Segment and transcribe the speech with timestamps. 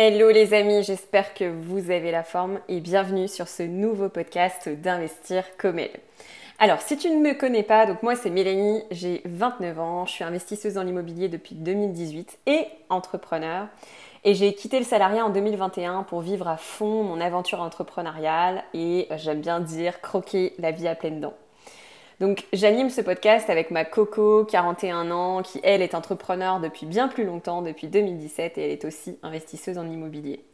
[0.00, 4.68] Hello les amis, j'espère que vous avez la forme et bienvenue sur ce nouveau podcast
[4.68, 5.98] d'Investir comme elle.
[6.60, 10.12] Alors si tu ne me connais pas, donc moi c'est Mélanie, j'ai 29 ans, je
[10.12, 13.66] suis investisseuse dans l'immobilier depuis 2018 et entrepreneur.
[14.22, 19.08] Et j'ai quitté le salariat en 2021 pour vivre à fond mon aventure entrepreneuriale et
[19.16, 21.34] j'aime bien dire croquer la vie à pleines dents.
[22.20, 27.06] Donc j'anime ce podcast avec ma Coco, 41 ans, qui elle est entrepreneur depuis bien
[27.06, 30.44] plus longtemps, depuis 2017, et elle est aussi investisseuse en immobilier.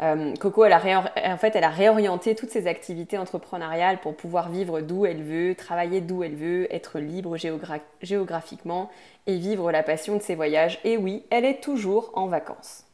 [0.00, 0.80] Euh, Coco, elle a
[1.26, 5.54] en fait, elle a réorienté toutes ses activités entrepreneuriales pour pouvoir vivre d'où elle veut,
[5.54, 7.36] travailler d'où elle veut, être libre
[8.00, 8.90] géographiquement
[9.26, 10.78] et vivre la passion de ses voyages.
[10.84, 12.87] Et oui, elle est toujours en vacances.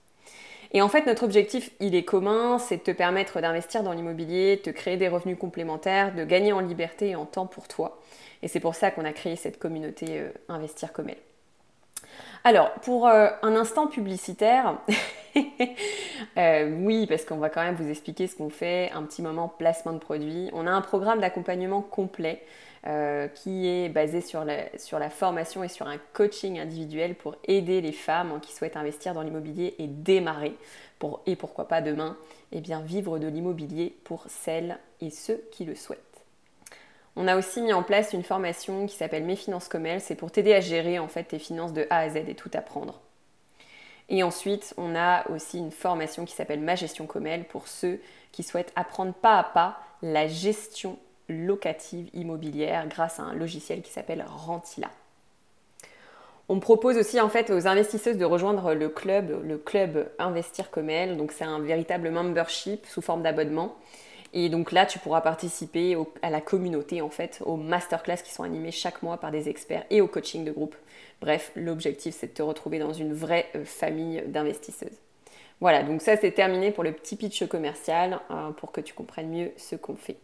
[0.74, 4.56] Et en fait, notre objectif, il est commun, c'est de te permettre d'investir dans l'immobilier,
[4.56, 8.00] de te créer des revenus complémentaires, de gagner en liberté et en temps pour toi.
[8.42, 11.18] Et c'est pour ça qu'on a créé cette communauté euh, Investir comme elle.
[12.42, 14.78] Alors, pour euh, un instant publicitaire,
[16.36, 19.48] euh, oui, parce qu'on va quand même vous expliquer ce qu'on fait, un petit moment
[19.48, 20.50] placement de produits.
[20.52, 22.42] On a un programme d'accompagnement complet
[22.86, 27.92] euh, qui est basé sur la, formation et sur un coaching individuel pour aider les
[27.92, 30.54] femmes qui souhaitent investir dans l'immobilier et démarrer,
[30.98, 32.16] pour, et pourquoi pas demain,
[32.52, 36.00] eh bien vivre de l'immobilier pour celles et ceux qui le souhaitent.
[37.16, 40.16] On a aussi mis en place une formation qui s'appelle Mes finances comme elles, c'est
[40.16, 43.00] pour t'aider à gérer en fait tes finances de A à Z et tout apprendre.
[44.08, 48.00] Et ensuite, on a aussi une formation qui s'appelle Ma gestion comme elle pour ceux
[48.32, 53.90] qui souhaitent apprendre pas à pas la gestion locative immobilière grâce à un logiciel qui
[53.90, 54.90] s'appelle Rentila.
[56.50, 60.90] On propose aussi en fait aux investisseuses de rejoindre le club, le club Investir comme
[60.90, 61.16] elle.
[61.16, 63.76] Donc c'est un véritable membership sous forme d'abonnement.
[64.36, 68.42] Et donc là, tu pourras participer à la communauté en fait, aux masterclass qui sont
[68.42, 70.74] animées chaque mois par des experts et au coaching de groupe.
[71.20, 74.98] Bref, l'objectif c'est de te retrouver dans une vraie euh, famille d'investisseuses.
[75.60, 79.30] Voilà, donc ça c'est terminé pour le petit pitch commercial hein, pour que tu comprennes
[79.30, 80.16] mieux ce qu'on fait.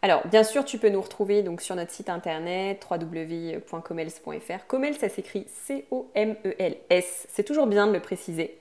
[0.00, 4.66] Alors, bien sûr, tu peux nous retrouver donc sur notre site internet www.comels.fr.
[4.68, 7.26] Comels, ça s'écrit C-O-M-E-L-S.
[7.28, 8.58] C'est toujours bien de le préciser.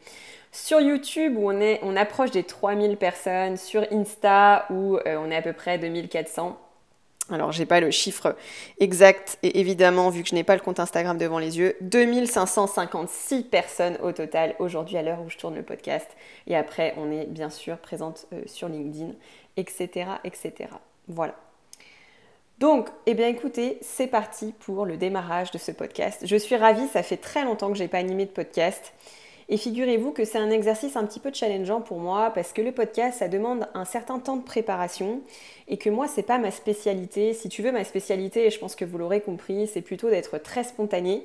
[0.52, 3.58] Sur YouTube, où on, est, on approche des 3000 personnes.
[3.58, 6.58] Sur Insta, où euh, on est à peu près 2400.
[7.30, 8.36] Alors, j'ai pas le chiffre
[8.80, 13.44] exact et évidemment, vu que je n'ai pas le compte Instagram devant les yeux, 2556
[13.44, 16.08] personnes au total aujourd'hui à l'heure où je tourne le podcast.
[16.48, 19.12] Et après, on est bien sûr présente euh, sur LinkedIn,
[19.58, 20.70] etc., etc.
[21.08, 21.36] Voilà.
[22.60, 26.26] Donc, eh bien écoutez, c'est parti pour le démarrage de ce podcast.
[26.26, 28.94] Je suis ravie, ça fait très longtemps que je n'ai pas animé de podcast.
[29.50, 32.74] Et figurez-vous que c'est un exercice un petit peu challengeant pour moi parce que le
[32.74, 35.22] podcast, ça demande un certain temps de préparation
[35.70, 37.34] et que moi, c'est pas ma spécialité.
[37.34, 40.38] Si tu veux, ma spécialité, et je pense que vous l'aurez compris, c'est plutôt d'être
[40.40, 41.24] très spontané.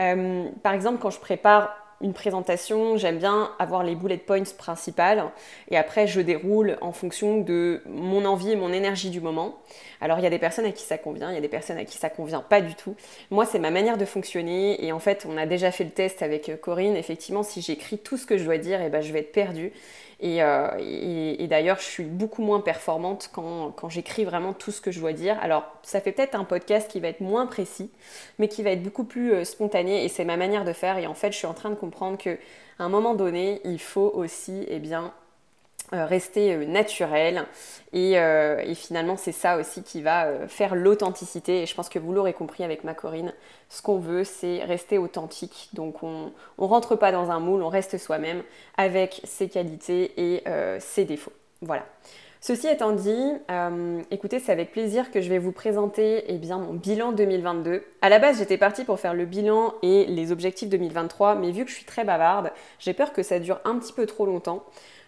[0.00, 5.24] Euh, par exemple, quand je prépare une présentation, j'aime bien avoir les bullet points principales
[5.70, 9.58] et après je déroule en fonction de mon envie et mon énergie du moment.
[10.00, 11.76] Alors il y a des personnes à qui ça convient, il y a des personnes
[11.76, 12.96] à qui ça convient pas du tout.
[13.30, 16.22] Moi c'est ma manière de fonctionner et en fait on a déjà fait le test
[16.22, 16.96] avec Corinne.
[16.96, 19.72] Effectivement si j'écris tout ce que je dois dire, eh ben, je vais être perdue.
[20.22, 24.90] Euh, et, d'ailleurs, je suis beaucoup moins performante quand, quand j'écris vraiment tout ce que
[24.90, 25.38] je dois dire.
[25.40, 27.90] Alors, ça fait peut-être un podcast qui va être moins précis,
[28.38, 30.04] mais qui va être beaucoup plus euh, spontané.
[30.04, 30.98] Et c'est ma manière de faire.
[30.98, 32.36] Et en fait, je suis en train de comprendre qu'à
[32.78, 35.12] un moment donné, il faut aussi, eh bien,
[35.92, 37.46] rester euh, naturel.
[37.94, 41.62] Euh, et, finalement, c'est ça aussi qui va faire l'authenticité.
[41.62, 43.32] Et je pense que vous l'aurez compris avec ma Corinne,
[43.68, 45.70] ce qu'on veut, c'est rester authentique.
[45.72, 48.42] Donc on ne rentre pas dans un moule, on reste soi-même
[48.76, 50.44] avec ses qualités et
[50.80, 51.32] ses défauts.
[51.62, 51.84] Voilà.
[52.40, 53.32] Ceci étant dit,
[54.10, 57.84] écoutez, c'est avec plaisir que je vais vous présenter eh bien, mon bilan 2022.
[58.00, 61.64] À la base, j'étais partie pour faire le bilan et les objectifs 2023, mais vu
[61.64, 64.64] que je suis très bavarde, j'ai peur que ça dure un petit peu trop longtemps.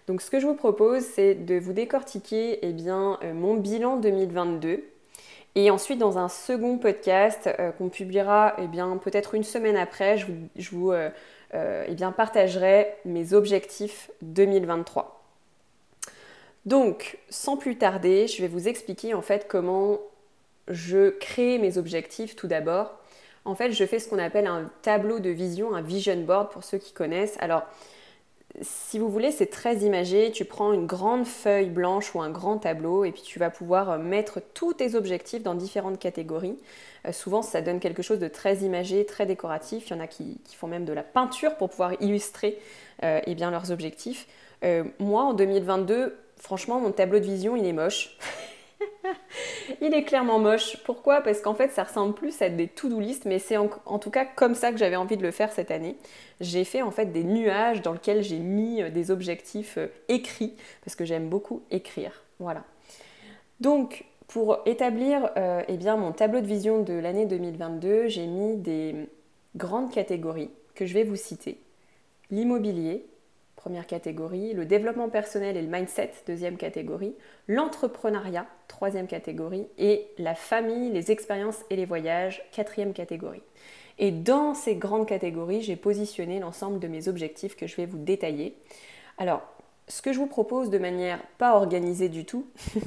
[0.06, 4.84] Donc ce que je vous propose, c'est de vous décortiquer eh euh, mon bilan 2022.
[5.54, 8.66] Et ensuite, dans un second podcast euh, qu'on publiera eh
[9.02, 11.10] peut-être une semaine après, je vous, euh,
[11.52, 15.22] eh partagerai mes objectifs 2023.
[16.64, 19.98] Donc, sans plus tarder, je vais vous expliquer en fait comment
[20.68, 22.98] je crée mes objectifs tout d'abord.
[23.44, 26.62] En fait, je fais ce qu'on appelle un tableau de vision, un vision board pour
[26.62, 27.36] ceux qui connaissent.
[27.40, 27.64] Alors,
[28.60, 30.30] si vous voulez, c'est très imagé.
[30.30, 33.90] Tu prends une grande feuille blanche ou un grand tableau et puis tu vas pouvoir
[33.90, 36.58] euh, mettre tous tes objectifs dans différentes catégories.
[37.06, 39.88] Euh, souvent, ça donne quelque chose de très imagé, très décoratif.
[39.88, 42.58] Il y en a qui, font même de la peinture pour pouvoir illustrer
[43.02, 44.26] euh, eh leurs objectifs.
[44.98, 48.18] moi, en 2022, franchement, mon tableau de vision, il est moche.
[49.80, 50.76] il est clairement moche.
[50.84, 51.20] Pourquoi?
[51.20, 54.24] Parce qu'en fait, ça ressemble plus à des to-do list, mais c'est en, tout cas
[54.24, 55.96] comme ça que j'avais envie de le faire cette année.
[56.40, 60.54] J'ai fait en fait des nuages dans lesquels j'ai mis euh, des objectifs euh, écrits,
[60.84, 62.22] parce que j'aime beaucoup écrire.
[62.38, 62.64] Voilà.
[63.60, 68.56] Donc, pour établir euh, eh bien, mon tableau de vision de l'année 2022, j'ai mis
[68.56, 68.94] des
[69.56, 71.58] grandes catégories que je vais vous citer.
[72.30, 73.04] L'immobilier,
[73.56, 77.14] première catégorie, le développement personnel et le mindset, deuxième catégorie,
[77.48, 83.42] l'entrepreneuriat, troisième catégorie, et la famille, les expériences et les voyages, quatrième catégorie.
[83.98, 87.98] Et dans ces grandes catégories, j'ai positionné l'ensemble de mes objectifs que je vais vous
[87.98, 88.56] détailler.
[89.18, 89.42] Alors,
[89.88, 92.46] ce que je vous propose de manière pas organisée du tout,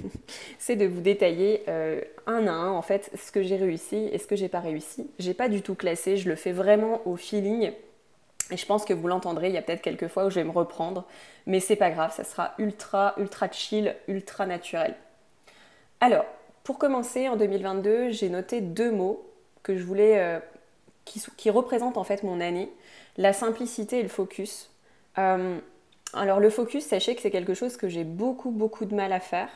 [0.60, 4.18] c'est de vous détailler euh, un à un en fait ce que j'ai réussi et
[4.18, 5.10] ce que j'ai pas réussi.
[5.20, 7.72] J'ai pas du tout classé, je le fais vraiment au feeling
[8.52, 10.44] et je pense que vous l'entendrez, il y a peut-être quelques fois où je vais
[10.44, 11.06] me reprendre,
[11.46, 14.96] mais c'est pas grave, ça sera ultra, ultra chill, ultra naturel.
[16.02, 16.26] Alors,
[16.64, 19.26] pour commencer, en 2022, j'ai noté deux mots
[19.64, 20.40] que je voulais, euh,
[21.06, 22.72] qui, représentent en fait mon année,
[23.18, 24.72] la simplicité et le focus.
[25.18, 25.58] Euh,
[26.14, 29.20] alors le focus, sachez que c'est quelque chose que j'ai beaucoup, beaucoup de mal à
[29.20, 29.50] faire,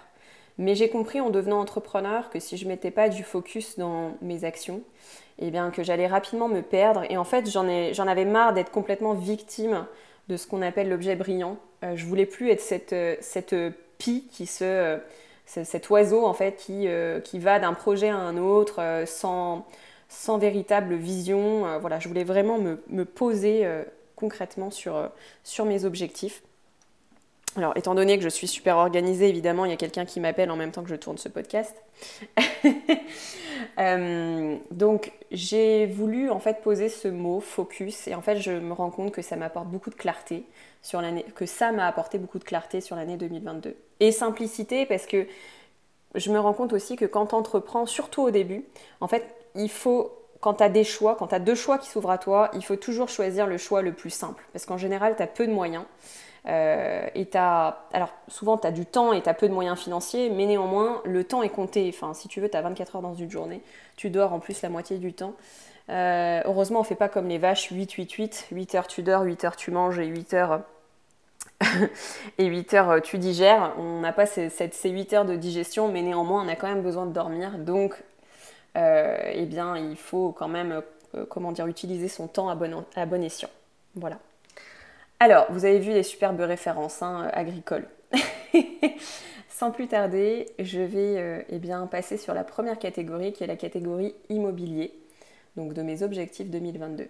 [0.57, 4.43] mais j'ai compris en devenant entrepreneur que si je mettais pas du focus dans mes
[4.43, 4.81] actions,
[5.41, 7.03] eh bien, que j'allais rapidement me perdre.
[7.09, 9.85] Et en fait, j'en, avais marre d'être complètement victime
[10.27, 11.57] de ce qu'on appelle l'objet brillant.
[11.83, 13.55] Euh, je voulais plus être cette, euh, cette
[13.97, 14.97] pie qui se, euh,
[15.45, 16.87] cet oiseau en fait qui,
[17.23, 19.65] qui va d'un projet à un autre sans,
[20.07, 21.79] sans véritable vision.
[21.79, 23.67] voilà, je voulais vraiment me, me poser
[24.15, 25.09] concrètement sur,
[25.43, 26.43] sur mes objectifs.
[27.55, 30.51] Alors, étant donné que je suis super organisée, évidemment, il y a quelqu'un qui m'appelle
[30.51, 31.75] en même temps que je tourne ce podcast.
[33.77, 38.73] Euh, donc, j'ai voulu en fait poser ce mot focus et en fait, je me
[38.73, 40.45] rends compte que ça m'apporte beaucoup de clarté
[40.81, 43.75] sur l'année, que ça m'a apporté beaucoup de clarté sur l'année 2022.
[43.99, 45.27] Et simplicité parce que
[46.15, 48.65] je me rends compte aussi que quand tu entreprends, surtout au début,
[49.01, 49.25] en fait,
[49.55, 52.17] il faut quand tu as des choix, quand tu as deux choix qui s'ouvrent à
[52.17, 54.43] toi, il faut toujours choisir le choix le plus simple.
[54.53, 55.83] Parce qu'en général, tu as peu de moyens.
[56.47, 57.07] Euh,
[57.91, 61.01] alors souvent tu as du temps et tu as peu de moyens financiers, mais néanmoins
[61.05, 61.89] le temps est compté.
[61.93, 63.61] Enfin, si tu veux, tu as 24 heures dans une journée,
[63.95, 65.33] tu dors en plus la moitié du temps.
[65.89, 69.55] Euh, heureusement, on fait pas comme les vaches 8-8-8, 8 heures tu dors, 8 heures
[69.55, 70.61] tu manges et 8 heures.
[72.37, 73.73] et 8 heures tu digères.
[73.77, 76.83] On n'a pas ces, ces 8 heures de digestion, mais néanmoins on a quand même
[76.83, 77.57] besoin de dormir.
[77.57, 78.01] Donc,
[78.77, 80.81] euh, eh bien, il faut quand même,
[81.29, 83.49] comment dire, utiliser son temps à bon, à bon escient.
[83.95, 84.19] Voilà.
[85.21, 87.87] Alors, vous avez vu les superbes références hein, agricoles.
[89.49, 91.59] Sans plus tarder, je vais euh, eh
[91.91, 94.93] passer sur la première catégorie qui est la catégorie immobilier,
[95.57, 97.09] donc de mes objectifs 2022.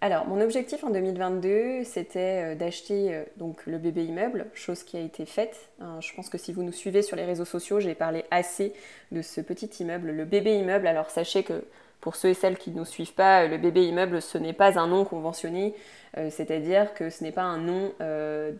[0.00, 4.96] Alors, mon objectif en 2022, c'était euh, d'acheter euh, donc le bébé immeuble, chose qui
[4.96, 5.68] a été faite.
[5.78, 8.72] Hein, je pense que si vous nous suivez sur les réseaux sociaux, j'ai parlé assez
[9.12, 10.86] de ce petit immeuble, le bébé immeuble.
[10.86, 11.64] Alors, sachez que
[12.00, 14.78] pour ceux et celles qui ne nous suivent pas, le bébé immeuble, ce n'est pas
[14.78, 15.74] un nom conventionné,
[16.16, 18.52] euh, c'est-à-dire que ce n'est pas un nom euh,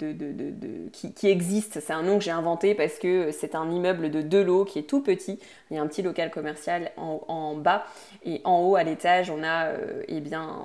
[0.93, 4.45] qui, existe, c'est un nom que j'ai inventé parce que c'est un immeuble de deux
[4.45, 5.41] lots qui est tout petit.
[5.71, 7.87] Il y a un petit local commercial en, bas
[8.25, 10.59] et en haut à l'étage, on a euh, eh bien,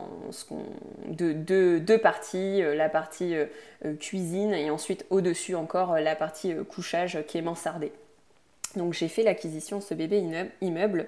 [1.09, 3.35] deux, parties, la partie
[3.99, 7.91] cuisine et ensuite au-dessus encore la partie couchage qui est mansardée.
[8.75, 10.23] Donc j'ai fait l'acquisition de ce bébé
[10.61, 11.07] immeuble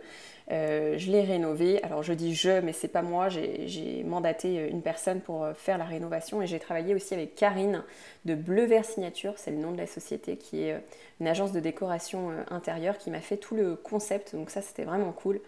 [0.50, 1.84] euh, je l'ai rénové.
[1.84, 3.28] Alors je dis je, mais c'est pas moi.
[3.30, 7.84] J'ai mandaté une personne pour euh, faire la rénovation et j'ai travaillé aussi avec Karine
[8.26, 10.80] de Bleu Vert Signature, c'est le nom de la société, qui est euh,
[11.20, 14.36] une agence de décoration intérieure qui m'a fait tout le concept.
[14.36, 15.42] Donc ça c'était vraiment cool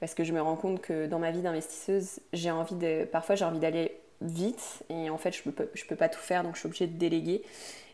[0.00, 3.34] parce que je me rends compte que dans ma vie d'investisseuse, j'ai envie de, parfois
[3.34, 6.54] j'ai envie d'aller vite et en fait je peux, je peux pas tout faire donc
[6.54, 7.42] je suis obligée de déléguer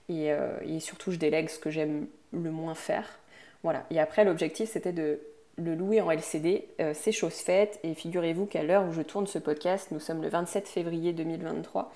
[0.08, 0.30] et
[0.78, 3.18] surtout je délègue ce que j'aime le moins faire.
[3.62, 3.84] Voilà.
[3.90, 5.20] Et après l'objectif c'était de
[5.58, 7.78] le louer en LCD, euh, c'est chose faite.
[7.82, 11.92] Et figurez-vous qu'à l'heure où je tourne ce podcast, nous sommes le 27 février 2023,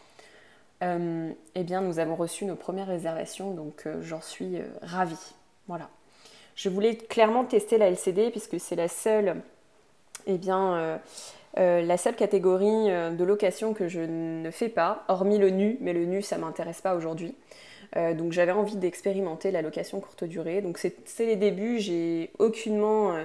[0.83, 5.35] euh, eh bien, nous avons reçu nos premières réservations, donc euh, j'en suis ravie.
[5.69, 5.89] Voilà.
[6.55, 9.37] Je voulais clairement tester la LCD puisque c'est la seule,
[10.27, 10.99] eh bien,
[11.55, 16.07] la seule catégorie de location que je ne fais pas, hormis le nu, mais le
[16.07, 17.35] nu, ça m'intéresse pas aujourd'hui.
[17.95, 20.61] Donc j'avais envie d'expérimenter la location courte durée.
[20.61, 23.17] Donc c'est les débuts, j'ai aucunement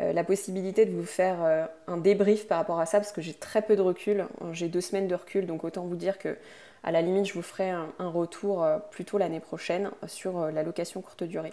[0.00, 3.20] euh, la possibilité de vous faire euh, un débrief par rapport à ça parce que
[3.20, 4.26] j'ai très peu de recul.
[4.52, 6.38] J'ai deux semaines de recul, donc autant vous dire que
[6.82, 11.02] à la limite je vous ferai un, retour euh, plutôt l'année prochaine sur la location
[11.02, 11.52] courte durée.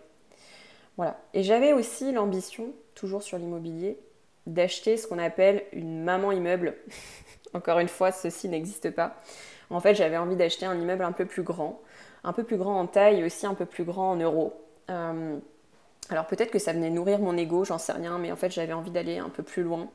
[0.96, 1.20] Voilà.
[1.34, 4.00] Et j'avais aussi l'ambition, toujours sur l'immobilier,
[4.48, 6.76] d'acheter ce qu'on appelle une maman immeuble.
[7.54, 9.18] Encore une fois, ceci n'existe pas.
[9.70, 11.82] En fait, j'avais envie d'acheter un immeuble un peu plus grand,
[12.24, 14.54] un peu plus grand en taille et aussi un peu plus grand en euros.
[16.10, 18.74] Alors peut-être que ça venait nourrir mon ego, j'en sais rien, mais en fait j'avais
[18.74, 19.90] envie d'aller un peu plus loin.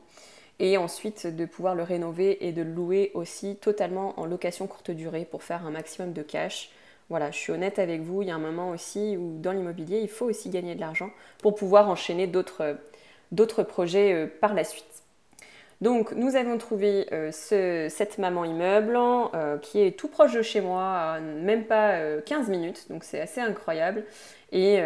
[0.59, 4.91] Et ensuite de pouvoir le rénover et de le louer aussi totalement en location courte
[4.91, 6.71] durée pour faire un maximum de cash.
[7.09, 9.99] Voilà, je suis honnête avec vous, il y a un moment aussi où dans l'immobilier,
[9.99, 14.94] il faut aussi gagner de l'argent pour pouvoir enchaîner d'autres projets euh, par la suite.
[15.81, 20.61] Donc nous avons trouvé euh, cette maman immeuble euh, qui est tout proche de chez
[20.61, 24.03] moi, même pas 15 minutes, donc c'est assez incroyable.
[24.51, 24.79] Et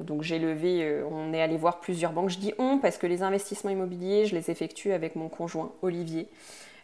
[0.00, 2.30] donc j'ai levé, on est allé voir plusieurs banques.
[2.30, 6.28] Je dis on parce que les investissements immobiliers, je les effectue avec mon conjoint Olivier.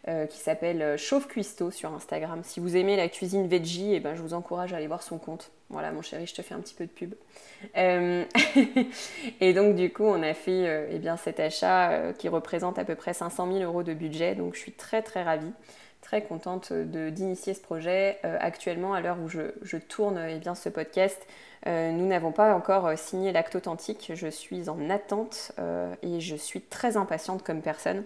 [0.09, 2.41] Euh, qui s'appelle euh, Chauve Cuisto sur Instagram.
[2.43, 5.19] Si vous aimez la cuisine veggie, eh ben, je vous encourage à aller voir son
[5.19, 5.51] compte.
[5.69, 7.13] Voilà, mon chéri, je te fais un petit peu de pub.
[7.77, 8.23] Euh,
[9.39, 12.95] et donc, du coup, on a fait eh bien, cet achat qui représente à peu
[12.95, 14.33] près 500 000 euros de budget.
[14.33, 15.53] Donc, je suis très, très ravie
[16.01, 18.17] très contente d'initier ce projet.
[18.23, 21.21] actuellement, à l'heure où je, tourne eh bien, ce podcast,
[21.67, 24.11] nous n'avons pas encore signé l'acte authentique.
[24.15, 25.51] Je suis en attente
[26.01, 28.05] et je suis très impatiente comme personne.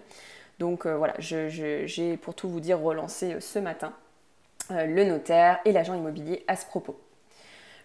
[0.58, 3.92] Donc euh, voilà, j'ai pour tout vous dire relancé euh, ce matin
[4.70, 6.98] euh, le notaire et l'agent immobilier à ce propos.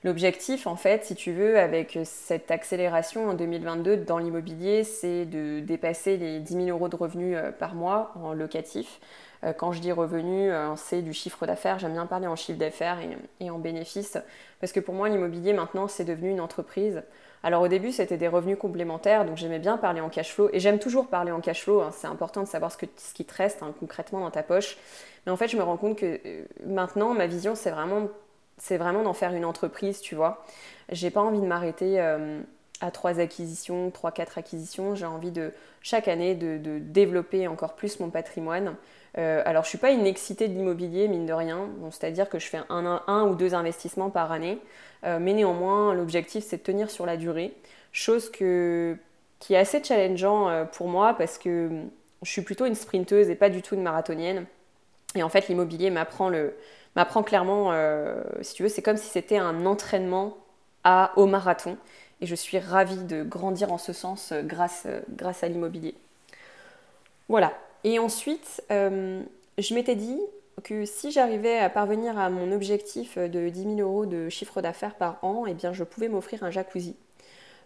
[0.05, 5.59] L'objectif, en fait, si tu veux, avec cette accélération en 2022 dans l'immobilier, c'est de
[5.59, 9.01] dépasser les 10 000 euros de revenus par mois en locatif.
[9.57, 11.79] Quand je dis revenus, c'est du chiffre d'affaires.
[11.79, 12.99] J'aime bien parler en chiffre d'affaires
[13.41, 14.17] et, en bénéfices.
[14.61, 17.03] Parce que pour moi, l'immobilier, maintenant, c'est devenu une entreprise.
[17.43, 20.59] Alors au début, c'était des revenus complémentaires, donc j'aimais bien parler en cash flow, et
[20.59, 21.91] j'aime toujours parler en cash flow, hein.
[21.93, 24.77] c'est important de savoir ce, qui te reste hein, concrètement dans ta poche.
[25.25, 28.09] Mais en fait, je me rends compte que euh, maintenant, ma vision, c'est vraiment,
[28.71, 30.43] vraiment d'en faire une entreprise, tu vois.
[30.91, 32.41] J'ai pas envie de m'arrêter euh,
[32.81, 37.99] à trois acquisitions, trois, quatre acquisitions, j'ai envie de chaque année de, développer encore plus
[37.99, 38.75] mon patrimoine.
[39.17, 42.47] Euh, alors, je suis pas une excitée de l'immobilier, mine de rien, c'est-à-dire que je
[42.47, 44.59] fais un, ou deux investissements par année.
[45.05, 47.53] Euh, mais néanmoins, l'objectif, c'est de tenir sur la durée.
[47.91, 51.69] Chose qui est assez challengeant euh, pour moi parce que
[52.21, 54.45] je suis plutôt une sprinteuse et pas du tout une marathonienne.
[55.15, 56.29] Et en fait, l'immobilier m'apprend,
[57.23, 57.71] clairement,
[58.41, 60.37] si tu veux, c'est comme si c'était un entraînement
[61.15, 61.77] au marathon.
[62.21, 65.95] Et je suis ravie de grandir en ce sens grâce à l'immobilier.
[67.27, 67.53] Voilà.
[67.83, 70.19] Et ensuite, je m'étais dit,
[70.59, 74.95] que si j'arrivais à parvenir à mon objectif de 10 000 euros de chiffre d'affaires
[74.95, 76.95] par an, eh bien je pouvais m'offrir un jacuzzi.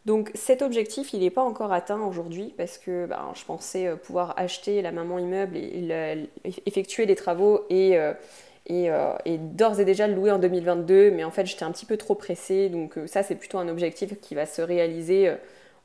[0.05, 3.95] Donc cet objectif, il n'est pas encore atteint aujourd'hui parce que ben, je pensais euh,
[3.95, 6.29] pouvoir acheter la maman immeuble et,
[6.65, 8.13] effectuer les travaux et, euh,
[8.69, 11.11] euh, et, d'ores et déjà le louer en 2022.
[11.11, 12.67] Mais en fait, j'étais un petit peu trop pressée.
[12.67, 15.33] Donc ça, c'est plutôt un objectif qui va se réaliser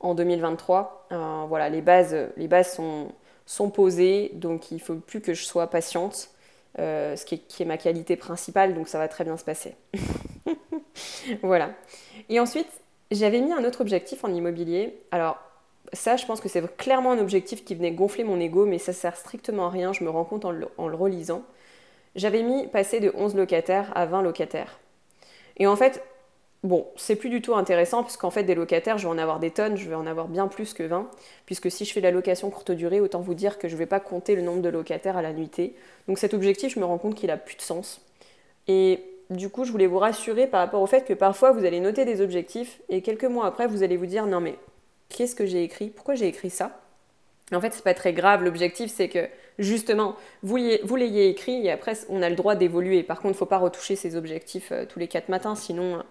[0.01, 1.07] en 2023.
[1.47, 3.07] voilà, les bases, les bases sont,
[3.49, 4.31] sont posées.
[4.35, 6.29] Donc il faut plus que je sois patiente.
[6.77, 9.75] Euh, ce qui est, ma qualité principale, donc ça va très bien se passer.
[11.41, 11.71] voilà.
[12.29, 12.69] Et ensuite,
[13.09, 14.95] j'avais mis un autre objectif en immobilier.
[15.11, 15.39] Alors,
[15.93, 18.93] ça, je pense que c'est clairement un objectif qui venait gonfler mon ego, mais ça
[18.93, 21.41] sert strictement à rien, je me rends compte en en le relisant.
[22.15, 24.79] J'avais mis passer de 11 locataires à 20 locataires.
[25.57, 26.03] Et en fait,
[26.63, 29.51] Bon, c'est plus du tout intéressant puisqu'en fait des locataires, je vais en avoir des
[29.51, 31.09] tonnes, je vais en avoir bien plus que 20,
[31.45, 33.85] puisque si je fais la location courte durée, autant vous dire que je ne vais
[33.85, 35.73] pas compter le nombre de locataires à la nuitée.
[36.09, 38.01] Donc cet objectif, je me rends compte qu'il a plus de sens.
[38.67, 38.99] Et
[39.29, 42.03] du coup, je voulais vous rassurer par rapport au fait que parfois vous allez noter
[42.03, 44.55] des objectifs et quelques mois après, vous allez vous dire non mais
[45.07, 45.89] qu'est-ce que j'ai écrit?
[45.89, 46.81] Pourquoi j'ai écrit ça?
[47.53, 48.43] En fait, c'est pas très grave.
[48.43, 53.01] L'objectif, c'est que justement, vous l'ayez écrit et après, on a le droit d'évoluer.
[53.01, 56.03] Par contre, il ne faut pas retoucher ces objectifs euh, tous les quatre matins, sinon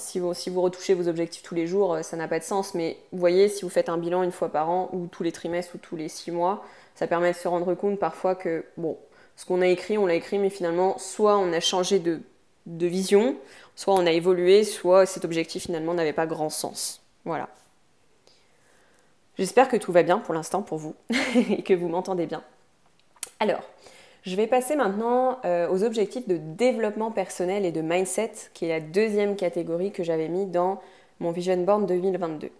[0.00, 2.74] si vous, retouchez vos objectifs tous les jours, euh, ça n'a pas de sens.
[2.74, 5.32] Mais vous voyez, si vous faites un bilan une fois par an, ou tous les
[5.32, 8.98] trimestres, ou tous les six mois, ça permet de se rendre compte parfois que, bon,
[9.36, 12.20] ce qu'on a écrit, on l'a écrit, mais finalement, soit on a changé de,
[12.66, 13.36] vision,
[13.74, 17.02] soit on a évolué, soit cet objectif finalement n'avait pas grand sens.
[17.24, 17.48] Voilà.
[19.36, 20.94] J'espère que tout va bien pour l'instant pour vous
[21.50, 22.42] et que vous m'entendez bien.
[23.40, 23.62] Alors,
[24.24, 28.68] je vais passer maintenant euh, aux objectifs de développement personnel et de mindset, qui est
[28.68, 30.80] la deuxième catégorie que j'avais mis dans
[31.20, 32.50] mon Vision Board 2022.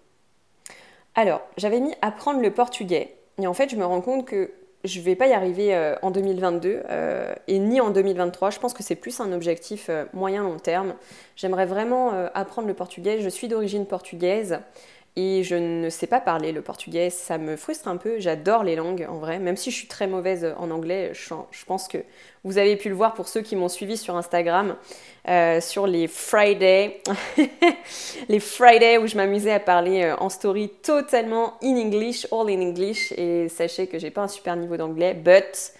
[1.14, 3.16] Alors, j'avais mis apprendre le portugais.
[3.40, 4.52] Et en fait, je me rends compte que
[4.84, 8.50] je ne vais pas y arriver euh, en 2022 euh, et ni en 2023.
[8.50, 10.94] Je pense que c'est plus un objectif moyen-long terme.
[11.34, 13.22] J'aimerais vraiment apprendre le portugais.
[13.22, 14.58] Je suis d'origine portugaise
[15.16, 18.18] et je ne sais pas parler le portugais, ça me frustre un peu.
[18.18, 21.12] J'adore les langues en vrai, même si je suis très mauvaise en anglais.
[21.12, 21.98] Je, pense que
[22.42, 24.74] vous avez pu le voir pour ceux qui m'ont suivi sur Instagram,
[25.28, 27.00] euh, sur les Fridays,
[28.28, 32.60] les Fridays où je m'amusais à parler euh, en story totalement in English, all in
[32.60, 33.12] English.
[33.12, 35.74] Et sachez que j'ai pas un super niveau d'anglais, but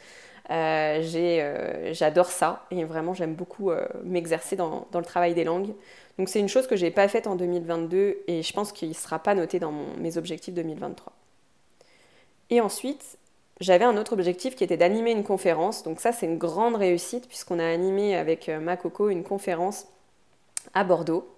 [1.93, 3.73] J'adore ça et vraiment j'aime beaucoup
[4.05, 5.73] m'exercer dans, le travail des langues.
[6.19, 8.89] Donc c'est une chose que je n'ai pas faite en 2022 et je pense qu'il
[8.89, 11.13] ne sera pas noté dans mes objectifs 2023.
[12.51, 13.19] Et ensuite,
[13.61, 15.83] j'avais un autre objectif qui était d'animer une conférence.
[15.83, 19.87] Donc ça, c'est une grande réussite puisqu'on a animé avec euh, ma coco une conférence
[20.73, 21.29] à Bordeaux.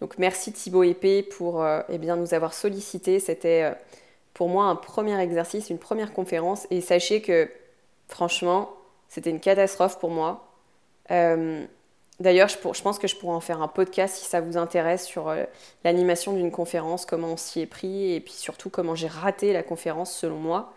[0.00, 3.20] Donc merci Thibaut Épée pour euh, eh nous avoir sollicité.
[3.20, 3.74] C'était euh,
[4.34, 6.66] pour moi un premier exercice, une première conférence.
[6.70, 7.48] Et sachez que
[8.08, 8.70] franchement,
[9.08, 10.48] c'était une catastrophe pour moi.
[12.20, 15.34] D'ailleurs, je, pense que je pourrais en faire un podcast si ça vous intéresse sur
[15.82, 19.64] l'animation d'une conférence, comment on s'y est pris et puis surtout comment j'ai raté la
[19.64, 20.72] conférence selon moi.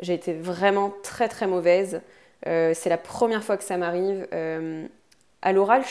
[0.00, 2.00] J'ai été vraiment très très mauvaise.
[2.46, 4.26] Euh, c'est la première fois que ça m'arrive.
[4.32, 4.86] Euh,
[5.42, 5.84] à l'oral,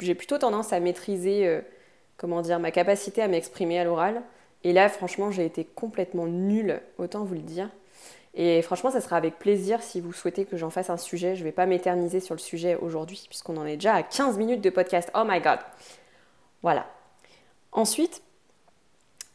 [0.00, 1.60] j'ai plutôt tendance à maîtriser euh,
[2.16, 4.22] comment dire, ma capacité à m'exprimer à l'oral.
[4.64, 7.68] Et là, franchement, j'ai été complètement nulle, autant vous le dire.
[8.34, 11.36] Et franchement, ça sera avec plaisir si vous souhaitez que j'en fasse un sujet.
[11.36, 14.38] Je ne vais pas m'éterniser sur le sujet aujourd'hui, puisqu'on en est déjà à 15
[14.38, 15.10] minutes de podcast.
[15.14, 15.60] Oh my god!
[16.62, 16.86] Voilà.
[17.70, 18.22] Ensuite,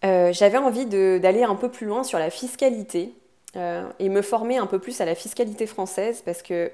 [0.04, 3.14] j'avais envie d'aller un peu plus loin sur la fiscalité.
[3.56, 6.72] Euh, et me former un peu plus à la fiscalité française parce que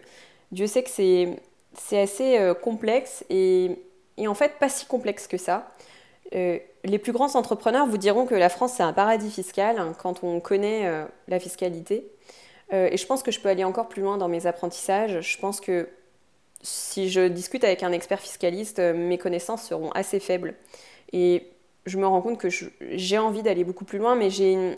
[0.51, 3.79] Dieu sait que c'est assez euh, complexe et,
[4.27, 5.71] en fait pas si complexe que ça.
[6.33, 9.93] Euh, les plus grands entrepreneurs vous diront que la France c'est un paradis fiscal hein,
[9.97, 10.89] quand on connaît
[11.27, 12.07] la fiscalité.
[12.71, 15.21] et je pense que je peux aller encore plus loin dans mes apprentissages.
[15.21, 15.87] Je pense que
[16.61, 20.55] si je discute avec un expert fiscaliste, mes connaissances seront assez faibles.
[21.13, 21.47] Et
[21.85, 24.77] je me rends compte que j'ai envie d'aller beaucoup plus loin, mais j'ai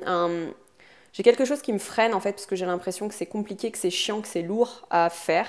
[1.23, 3.77] quelque chose qui me freine en fait parce que j'ai l'impression que c'est compliqué, que
[3.77, 5.47] c'est chiant, que c'est lourd à faire.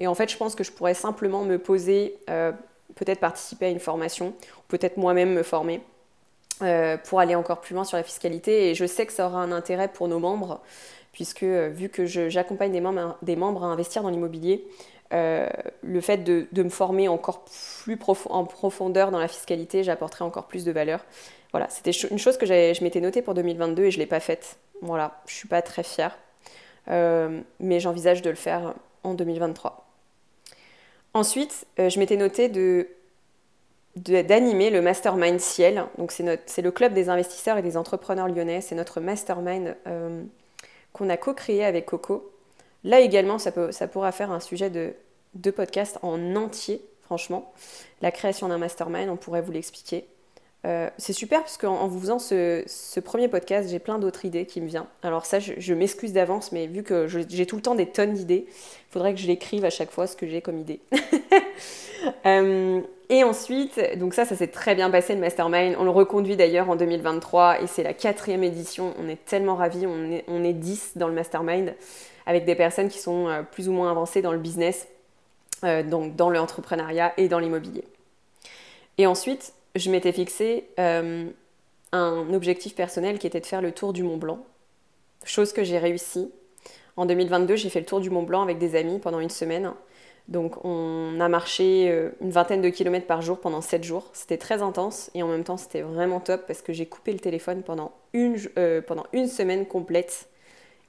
[0.00, 2.52] Et en fait, je pense que je pourrais simplement me poser, euh,
[2.94, 4.34] peut-être participer à une formation,
[4.68, 5.80] peut-être moi-même me former
[6.62, 8.70] euh, pour aller encore plus loin sur la fiscalité.
[8.70, 10.60] Et je sais que ça aura un intérêt pour nos membres,
[11.12, 12.80] puisque euh, vu que j'accompagne des
[13.36, 14.64] membres, à investir dans l'immobilier,
[15.12, 17.44] le fait de, me former encore
[17.82, 21.04] plus en profondeur dans la fiscalité, j'apporterai encore plus de valeur.
[21.52, 24.20] Voilà, c'était une chose que je m'étais notée pour 2022 et je ne l'ai pas
[24.20, 24.58] faite.
[24.82, 26.16] Voilà, je suis pas très fière,
[26.88, 29.89] euh, mais j'envisage de le faire en 2023.
[31.14, 32.48] Ensuite, euh, je m'étais noté
[33.96, 35.84] d'animer le mastermind Ciel.
[36.46, 38.60] C'est le club des investisseurs et des entrepreneurs lyonnais.
[38.60, 40.22] C'est notre mastermind euh,
[40.92, 42.30] qu'on a co-créé avec Coco.
[42.84, 43.52] Là également, ça
[43.88, 44.94] pourra faire un sujet de,
[45.34, 47.52] de podcast en entier, franchement.
[48.00, 50.06] La création d'un mastermind, on pourrait vous l'expliquer.
[50.66, 54.60] Euh, c'est super parce qu'en vous faisant ce, premier podcast, j'ai plein d'autres idées qui
[54.60, 54.84] me viennent.
[55.02, 58.44] Alors ça, je, m'excuse d'avance, mais vu que j'ai tout le temps des tonnes d'idées,
[58.46, 60.80] il faudrait que je l'écrive à chaque fois ce que j'ai comme idée.
[62.24, 65.76] Euh, et ensuite, donc ça, ça s'est très bien passé le mastermind.
[65.78, 68.94] On le reconduit d'ailleurs en 2023 et c'est la quatrième édition.
[68.98, 71.74] On est tellement ravis, on est, on est 10 dans le mastermind
[72.24, 74.88] avec des personnes qui sont euh, plus ou moins avancées dans le business,
[75.62, 77.84] donc dans l'entrepreneuriat et dans l'immobilier.
[78.96, 81.28] Et ensuite, je m'étais fixé euh,
[81.92, 84.44] un objectif personnel qui était de faire le tour du Mont Blanc,
[85.24, 86.30] chose que j'ai réussi.
[86.96, 89.72] En 2022, j'ai fait le tour du Mont Blanc avec des amis pendant une semaine.
[90.28, 94.10] Donc on a marché euh, une vingtaine de kilomètres par jour pendant 7 jours.
[94.12, 97.18] C'était très intense et en même temps c'était vraiment top parce que j'ai coupé le
[97.18, 100.28] téléphone pendant une, euh, pendant une semaine complète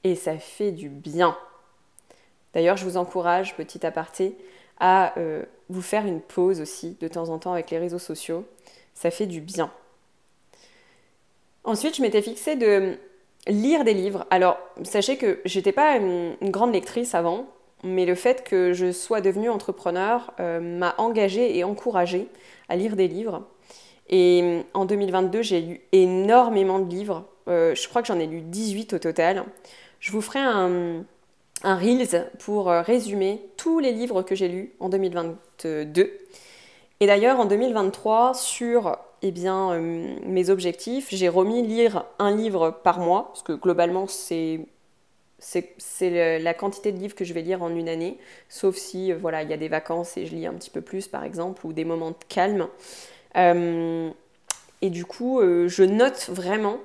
[0.03, 1.35] et ça fait du bien.
[2.53, 4.37] D'ailleurs je vous encourage, petit aparté,
[4.81, 5.13] à
[5.69, 8.45] vous faire une pause aussi de temps en temps avec les réseaux sociaux
[8.93, 9.71] ça fait du bien.
[11.63, 12.97] Ensuite, je m'étais fixé de
[13.47, 14.25] lire des livres.
[14.29, 17.47] Alors, sachez que j'étais pas une, grande lectrice avant,
[17.83, 22.27] mais le fait que je sois devenue entrepreneur euh, m'a engagée et encouragée
[22.69, 23.47] à lire des livres.
[24.09, 27.25] Et en 2022, j'ai lu énormément de livres.
[27.47, 29.45] Euh, je crois que j'en ai lu 18 au total.
[29.99, 31.05] Je vous ferai un,
[31.63, 36.17] un Reels pour euh, résumer tous les livres que j'ai lus en 2022
[37.01, 42.79] et d'ailleurs, en 2023, sur eh bien, euh, mes objectifs, j'ai remis lire un livre
[42.83, 44.67] par mois, parce que globalement, c'est
[45.39, 49.17] c'est la quantité de livres que je vais lire en une année, sauf si euh,
[49.19, 51.65] voilà il y a des vacances et je lis un petit peu plus par exemple,
[51.65, 52.67] ou des moments de calme.
[54.83, 56.77] Et du coup, je note vraiment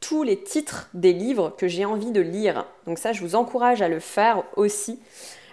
[0.00, 2.66] tous les titres des livres que j'ai envie de lire.
[2.86, 5.00] Donc ça, je vous encourage à le faire aussi.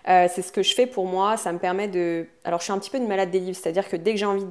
[0.10, 1.38] Euh, c'est ce que je fais pour moi.
[1.38, 2.26] Ça me permet de.
[2.44, 4.26] Alors, je suis un petit peu une malade des livres, c'est-à-dire que dès que j'ai
[4.26, 4.46] envie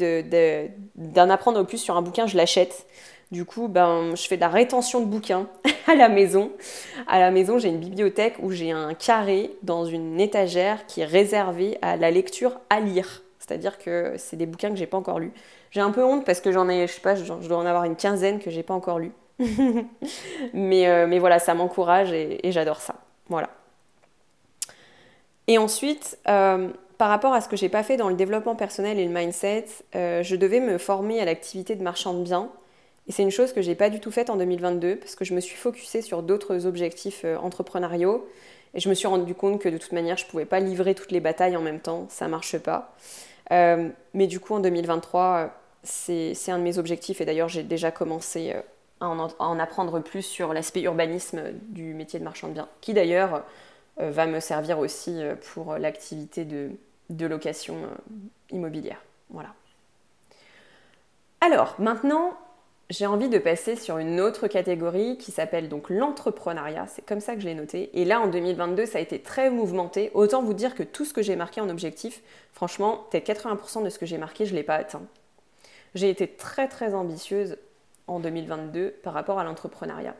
[0.97, 2.87] d'en apprendre au plus sur un bouquin, je l'achète.
[3.31, 5.47] Du coup, ben, je fais de la rétention de bouquins
[5.87, 6.53] à la maison.
[7.07, 11.07] À la maison, j'ai une bibliothèque où j'ai un carré dans une étagère qui est
[11.07, 13.23] réservé à la lecture à lire.
[13.39, 15.33] C'est-à-dire que c'est des bouquins que j'ai pas encore lus.
[15.71, 17.85] J'ai un peu honte parce que j'en ai, je sais pas, je dois en avoir
[17.85, 19.13] une quinzaine que j'ai pas encore lus.
[20.53, 22.97] mais, euh, mais voilà, ça m'encourage et j'adore ça.
[23.29, 23.51] Voilà.
[25.49, 29.05] Et ensuite, par rapport à ce que j'ai pas fait dans le développement personnel et
[29.05, 32.49] le mindset, je devais me former à l'activité de marchand de biens.
[33.09, 35.35] Et c'est une chose que j'ai pas du tout faite en 2022 parce que je
[35.35, 38.29] me suis focusée sur d'autres objectifs entrepreneuriaux
[38.75, 41.11] et je me suis rendu compte que de toute manière, je pouvais pas livrer toutes
[41.11, 42.95] les batailles en même temps, ça marche pas.
[43.51, 45.51] mais du coup, en 2023,
[45.83, 48.55] c'est un de mes objectifs et d'ailleurs, j'ai déjà commencé
[49.07, 53.45] en, apprendre plus sur l'aspect urbanisme du métier de marchand de biens, qui d'ailleurs
[54.01, 56.71] euh, va me servir aussi euh, pour l'activité de,
[57.11, 58.17] de, location euh,
[58.51, 59.03] immobilière.
[59.31, 59.51] Voilà.
[61.41, 62.38] Alors, maintenant,
[62.91, 66.87] j'ai envie de passer sur une autre catégorie qui s'appelle donc l'entrepreneuriat.
[66.87, 67.91] C'est comme ça que je l'ai noté.
[67.95, 70.11] Et là, en 2022, ça a été très mouvementé.
[70.15, 73.88] Autant vous dire que tout ce que j'ai marqué en objectif, franchement, peut-être 80% de
[73.88, 75.03] ce que j'ai marqué, je ne l'ai pas atteint.
[75.95, 77.57] J'ai été très très ambitieuse
[78.07, 80.15] en 2022 par rapport à l'entrepreneuriat.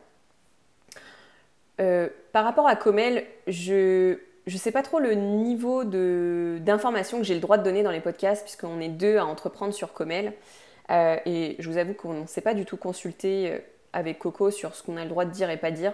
[1.81, 4.17] Euh, par rapport à Comel, je
[4.47, 7.99] ne sais pas trop le niveau d'information que j'ai le droit de donner dans les
[7.99, 10.33] podcasts, puisqu'on est deux à entreprendre sur Comel.
[10.91, 13.59] Euh, et je vous avoue qu'on ne s'est pas du tout consulté euh,
[13.93, 15.93] avec Coco sur ce qu'on a le droit de dire et pas dire,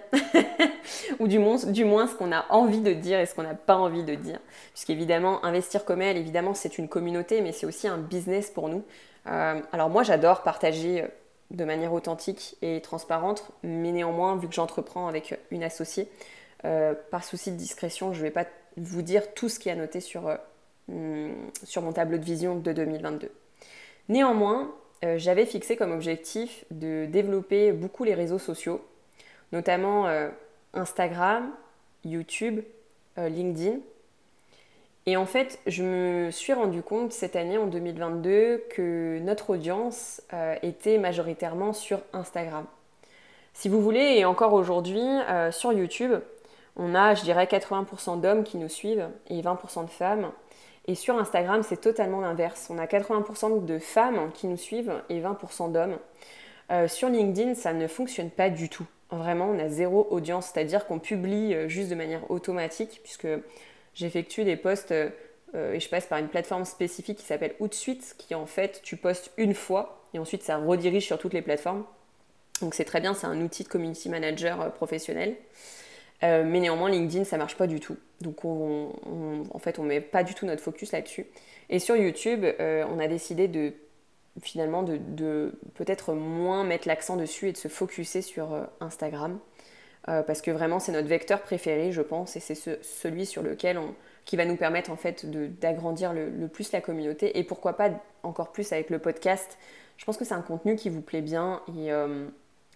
[1.19, 3.54] ou du moins, du moins ce qu'on a envie de dire et ce qu'on n'a
[3.54, 4.39] pas envie de dire.
[4.73, 8.84] Puisqu'évidemment, investir comme elle, évidemment, c'est une communauté, mais c'est aussi un business pour nous.
[9.25, 11.06] alors moi, j'adore partager
[11.51, 16.07] de manière authentique et transparente, mais néanmoins, vu que j'entreprends avec une associée,
[16.65, 18.45] euh, par souci de discrétion, je ne vais pas
[18.77, 20.35] vous dire tout ce qui est noté sur, euh,
[20.89, 21.31] hmm,
[21.63, 23.31] sur mon tableau de vision de 2022.
[24.09, 28.85] Néanmoins, euh, j'avais fixé comme objectif de développer beaucoup les réseaux sociaux,
[29.53, 30.07] notamment
[30.73, 31.49] Instagram,
[32.05, 32.62] YouTube,
[33.17, 33.79] LinkedIn,
[35.10, 40.22] et en fait, je me suis rendu compte cette année, en 2022, que notre audience
[40.34, 42.63] euh, était majoritairement sur Instagram.
[43.56, 46.13] Si vous voulez, et encore aujourd'hui, euh, sur YouTube,
[46.76, 50.30] on a, je dirais, 80% d'hommes qui nous suivent et 20% de femmes.
[50.86, 52.67] Et sur Instagram, c'est totalement l'inverse.
[52.69, 55.98] On a 80% de femmes qui nous suivent et 20% d'hommes.
[56.72, 58.86] Euh, sur LinkedIn, ça ne fonctionne pas du tout.
[59.10, 63.28] Vraiment, on a zéro audience, c'est-à-dire qu'on publie juste de manière automatique, puisque
[63.93, 64.93] j'effectue des posts
[65.56, 68.97] euh, et je passe par une plateforme spécifique qui s'appelle Outsuite, qui en fait, tu
[68.97, 71.86] postes une fois et ensuite ça redirige sur toutes les plateformes.
[72.62, 75.36] Donc c'est très bien, c'est un outil de community manager euh, professionnel.
[76.21, 77.95] Euh, mais néanmoins, LinkedIn, ça marche pas du tout.
[78.19, 78.91] Donc on,
[79.52, 81.25] en fait, on met pas du tout notre focus là-dessus.
[81.69, 83.73] Et sur YouTube, on a décidé de
[84.41, 89.39] finalement de, de peut-être moins mettre l'accent dessus et de se focuser sur Instagram.
[90.07, 93.77] Euh, parce que vraiment c'est notre vecteur préféré, je pense, et c'est celui sur lequel
[93.77, 93.93] on,
[94.25, 95.25] qui va nous permettre en fait
[95.59, 97.89] d'agrandir le, plus la communauté et pourquoi pas
[98.23, 99.57] encore plus avec le podcast.
[99.97, 102.25] Je pense que c'est un contenu qui vous plaît bien et, euh,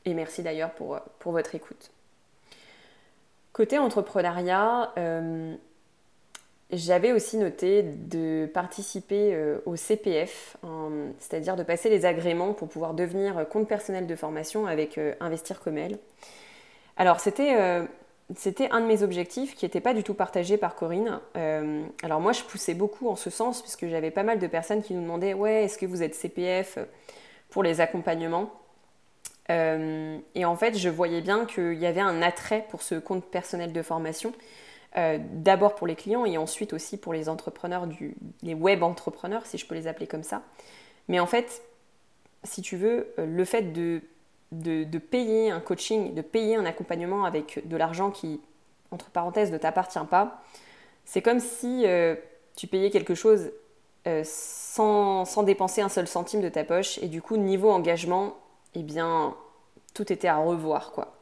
[0.05, 1.91] merci d'ailleurs pour, votre écoute.
[3.53, 5.55] Côté entrepreneuriat, euh,
[6.71, 10.57] j'avais aussi noté de participer au CPF,
[11.19, 15.77] c'est-à-dire de passer les agréments pour pouvoir devenir compte personnel de formation avec Investir comme
[16.97, 17.85] Alors euh,
[18.35, 21.19] c'était un de mes objectifs qui n'était pas du tout partagé par Corinne.
[21.35, 24.83] Euh, alors moi je poussais beaucoup en ce sens puisque j'avais pas mal de personnes
[24.83, 26.77] qui nous demandaient ouais est-ce que vous êtes CPF
[27.49, 28.51] pour les accompagnements?
[29.49, 33.25] Euh, Et en fait je voyais bien qu'il y avait un attrait pour ce compte
[33.25, 34.33] personnel de formation.
[34.95, 37.87] D'abord pour les clients et ensuite aussi pour les entrepreneurs,
[38.43, 40.43] les web entrepreneurs si je peux les appeler comme ça.
[41.07, 41.63] Mais en fait,
[42.43, 44.03] si tu veux, le fait de
[44.53, 48.41] de, payer un coaching, de payer un accompagnement avec de l'argent qui,
[48.91, 50.41] entre parenthèses, ne t'appartient pas,
[51.05, 52.15] c'est comme si euh,
[52.55, 53.51] tu payais quelque chose
[54.07, 56.97] euh, sans, dépenser un seul centime de ta poche.
[56.99, 58.35] Et du coup, niveau engagement,
[58.75, 59.35] eh bien,
[59.93, 61.13] tout était à revoir, quoi.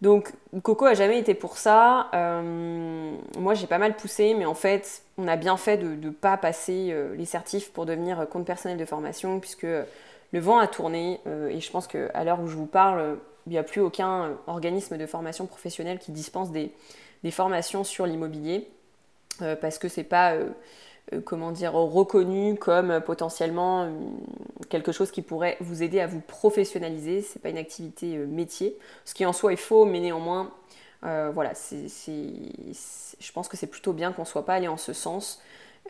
[0.00, 0.32] Donc,
[0.62, 2.08] Coco a jamais été pour ça.
[2.14, 6.10] Euh, moi, j'ai pas mal poussé, mais en fait, on a bien fait de ne
[6.10, 9.66] pas passer les certifs pour devenir compte personnel de formation, puisque
[10.32, 13.50] le vent a tourné euh, et je pense qu'à l'heure où je vous parle, il
[13.50, 16.72] n'y a plus aucun euh, organisme de formation professionnelle qui dispense des,
[17.30, 18.68] formations sur l'immobilier
[19.42, 20.34] euh, parce que c'est pas
[21.24, 23.90] comment dire reconnu comme potentiellement
[24.68, 27.22] quelque chose qui pourrait vous aider à vous professionnaliser.
[27.22, 30.52] C'est pas une activité métier, ce qui en soi est faux, mais néanmoins
[31.00, 35.40] voilà, je pense que c'est plutôt bien qu'on ne soit pas allé en ce sens.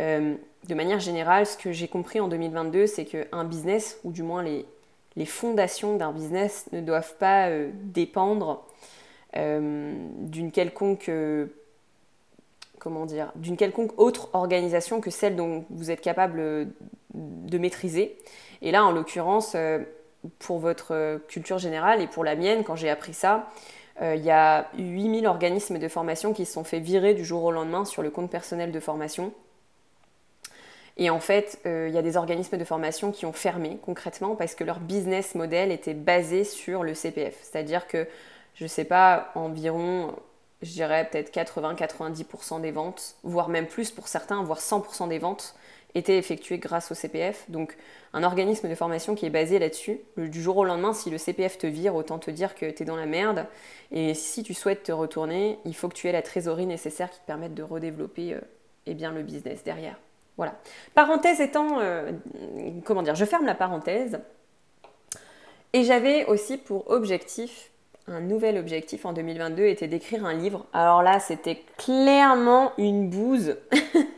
[0.00, 0.34] Euh,
[0.68, 4.42] de manière générale, ce que j'ai compris en 2022, c'est qu'un business, ou du moins
[4.42, 4.66] les,
[5.26, 8.64] fondations d'un business, ne doivent pas euh, dépendre
[9.36, 11.10] euh, d'une quelconque,
[13.36, 16.68] d'une quelconque autre organisation que celle dont vous êtes capable
[17.14, 18.16] de maîtriser.
[18.62, 19.56] Et là, en l'occurrence,
[20.38, 23.50] pour votre culture générale et pour la mienne, quand j'ai appris ça,
[24.00, 27.50] il y a 8000 organismes de formation qui se sont fait virer du jour au
[27.50, 29.32] lendemain sur le compte personnel de formation.
[30.98, 34.56] Et en fait, il y a des organismes de formation qui ont fermé concrètement parce
[34.56, 37.36] que leur business model était basé sur le CPF.
[37.40, 38.06] C'est-à-dire que,
[38.54, 40.12] je ne sais pas, environ
[40.62, 45.54] je dirais peut-être 80-90% des ventes, voire même plus pour certains, voire 100% des ventes
[45.94, 47.44] étaient effectuées grâce au CPF.
[47.48, 47.76] Donc
[48.12, 51.58] un organisme de formation qui est basé là-dessus, du jour au lendemain, si le CPF
[51.58, 53.46] te vire, autant te dire que tu es dans la merde.
[53.92, 57.20] Et si tu souhaites te retourner, il faut que tu aies la trésorerie nécessaire qui
[57.20, 58.40] te permette de redévelopper euh,
[58.86, 59.98] eh bien, le business derrière.
[60.38, 60.54] Voilà.
[60.94, 62.10] Parenthèse étant, euh,
[62.84, 64.18] comment dire, je ferme la parenthèse.
[65.74, 67.70] Et j'avais aussi pour objectif
[68.10, 70.66] un nouvel objectif en 2022 était d'écrire un livre.
[70.72, 73.56] Alors là, c'était clairement une bouse.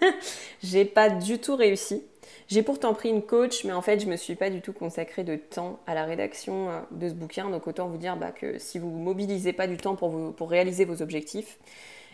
[0.63, 2.05] j'ai pas du tout réussi.
[2.49, 5.23] J'ai pourtant pris une coach, mais en fait, je me suis pas du tout consacré
[5.23, 7.49] de temps à la rédaction euh, de ce bouquin.
[7.49, 11.03] Donc autant vous dire bah, que si vous mobilisez pas du temps pour, réaliser vos
[11.03, 11.59] objectifs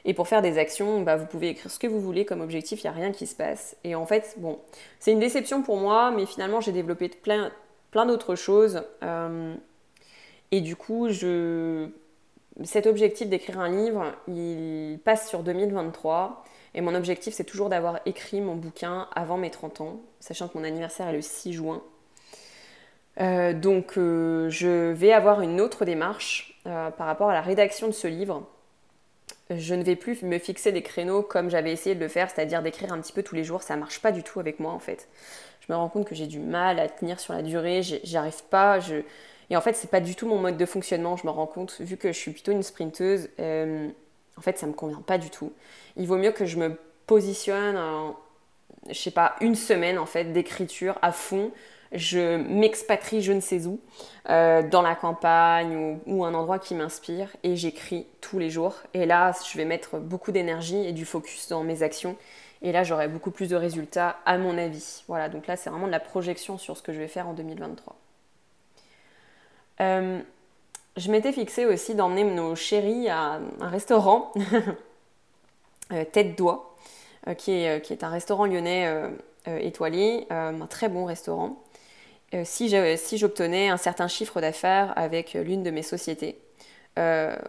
[0.08, 2.84] et pour faire des actions, bah, vous pouvez écrire ce que vous voulez comme objectif,
[2.84, 3.76] il n'y a rien qui se passe.
[3.82, 4.60] Et en fait, bon,
[5.00, 7.50] c'est une déception pour moi, mais finalement, j'ai développé plein,
[7.90, 8.84] plein d'autres choses.
[9.02, 9.56] Euh,
[10.52, 11.88] et du coup, je...
[12.62, 16.44] cet objectif d'écrire un livre, il passe sur 2023.
[16.74, 20.56] Et mon objectif, c'est toujours d'avoir écrit mon bouquin avant mes 30 ans, sachant que
[20.56, 21.82] mon anniversaire est le 6 juin.
[23.20, 27.92] Euh, donc, euh, je vais avoir une autre démarche par rapport à la rédaction de
[27.92, 28.46] ce livre.
[29.50, 32.62] Je ne vais plus me fixer des créneaux comme j'avais essayé de le faire, c'est-à-dire
[32.62, 33.62] d'écrire un petit peu tous les jours.
[33.62, 35.08] Ça ne marche pas du tout avec moi en fait.
[35.60, 38.42] Je me rends compte que j'ai du mal à tenir sur la durée, j'y arrive
[38.50, 38.78] pas.
[39.50, 41.80] Et en fait, c'est pas du tout mon mode de fonctionnement, je me rends compte,
[41.80, 43.28] vu que je suis plutôt une sprinteuse.
[43.38, 43.88] Euh,
[44.36, 45.52] en fait, ça me convient pas du tout.
[45.96, 48.16] Il vaut mieux que je me positionne, en,
[48.88, 51.52] je sais pas, une semaine en fait d'écriture à fond.
[51.96, 53.80] Je m'expatrie je ne sais où,
[54.28, 58.74] euh, dans la campagne ou, un endroit qui m'inspire et j'écris tous les jours.
[58.92, 62.16] Et là, je vais mettre beaucoup d'énergie et du focus dans mes actions.
[62.60, 65.04] Et là, j'aurai beaucoup plus de résultats à mon avis.
[65.08, 67.32] Voilà, donc là, c'est vraiment de la projection sur ce que je vais faire en
[67.32, 67.96] 2023.
[69.80, 70.20] Euh,
[70.98, 74.32] je m'étais fixé aussi d'emmener nos chéris à un restaurant,
[75.92, 76.76] euh, Tête d'Oie,
[77.38, 78.92] qui, est, un restaurant lyonnais
[79.46, 81.56] étoilé, un très bon restaurant,
[82.44, 86.38] si j'obtenais un certain chiffre d'affaires avec l'une de mes sociétés.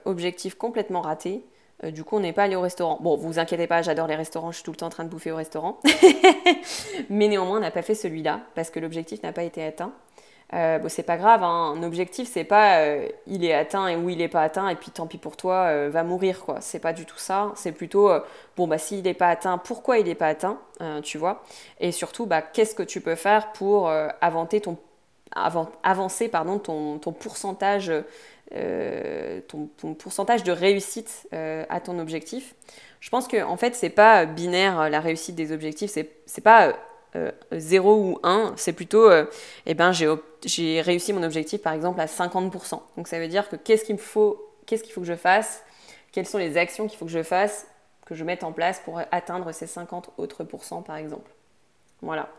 [0.06, 1.44] objectif complètement raté.
[1.84, 2.98] du coup, on n'est pas allé au restaurant.
[3.02, 5.10] Bon, vous inquiétez pas, j'adore les restaurants, je suis tout le temps en train de
[5.10, 5.80] bouffer au restaurant.
[7.10, 9.94] Mais néanmoins, on n'a pas fait celui-là parce que l'objectif n'a pas été atteint.
[10.54, 11.74] Euh, bon, c'est pas grave, hein.
[11.76, 14.76] un objectif c'est pas euh, il est atteint et où il est pas atteint et
[14.76, 16.62] puis tant pis pour toi, euh, va mourir quoi.
[16.62, 18.10] C'est pas du tout ça, c'est plutôt
[18.56, 20.60] bon bah s'il n'est pas atteint, pourquoi il n'est pas atteint,
[21.04, 21.44] tu vois?
[21.80, 23.92] Et surtout, bah, qu'est-ce que tu peux faire pour
[24.64, 24.78] ton,
[25.84, 27.92] avancer pardon, ton, ton pourcentage,
[29.48, 32.56] ton, pourcentage de réussite à ton objectif?
[33.02, 36.74] Je pense que en fait c'est pas binaire la réussite des objectifs, c'est pas
[37.52, 39.26] 0 euh, ou 1, c'est plutôt, euh,
[39.66, 42.82] eh ben, j'ai réussi mon objectif par exemple à 50%.
[42.98, 45.64] Donc ça veut dire que qu'est-ce qu'il faut, faut que je fasse,
[46.12, 47.68] quelles sont les actions qu'il faut que je fasse,
[48.06, 51.30] que je mette en place pour atteindre ces 50 autres pourcents par exemple.
[52.02, 52.30] Voilà.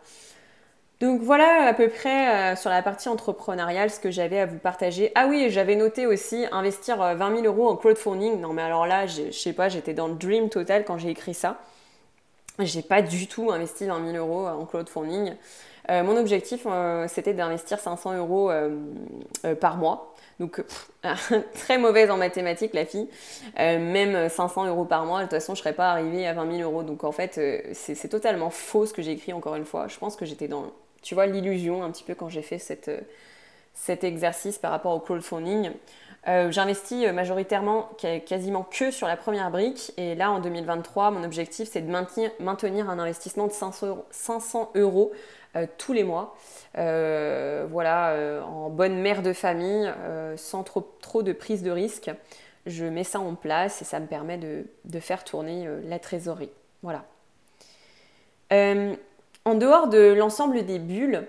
[1.01, 4.59] Donc voilà à peu près euh, sur la partie entrepreneuriale ce que j'avais à vous
[4.59, 5.13] partager.
[5.15, 8.41] Ah oui, j'avais noté aussi investir 20 000 euros en crowdfunding.
[8.41, 11.35] Non mais alors là, je sais pas, j'étais dans le dream total quand j'ai écrit
[11.35, 11.61] ça.
[12.61, 15.35] J'ai pas du tout investi 20 000 euros en crowdfunding.
[15.91, 18.77] Euh, mon objectif, euh, c'était d'investir 500 euros euh,
[19.61, 20.15] par mois.
[20.39, 20.63] Donc,
[21.55, 23.09] très mauvaise en mathématiques, la fille.
[23.57, 26.71] même 500 euros par mois, de toute façon, je serais pas arrivée à 20 000
[26.71, 26.83] euros.
[26.83, 27.41] Donc, en fait,
[27.73, 29.89] c'est totalement faux ce que j'ai écrit, encore une fois.
[29.89, 30.67] Je pense que j'étais dans,
[31.03, 32.91] tu vois, l'illusion un petit peu quand j'ai fait cette,
[33.75, 35.73] cet exercice par rapport au crowdfunding.
[36.27, 37.91] Euh, j'investis euh, majoritairement
[38.27, 42.91] quasiment que sur la première brique et là en 2023 mon objectif c'est de maintenir,
[42.91, 45.13] un investissement de 500 euros,
[45.57, 46.37] euh, tous les mois.
[46.75, 49.91] voilà, en bonne mère de famille,
[50.37, 52.11] sans trop, de prise de risque.
[52.67, 56.51] Je mets ça en place et ça me permet de faire tourner la trésorerie.
[56.83, 57.05] Voilà.
[58.51, 61.27] en dehors de l'ensemble des bulles,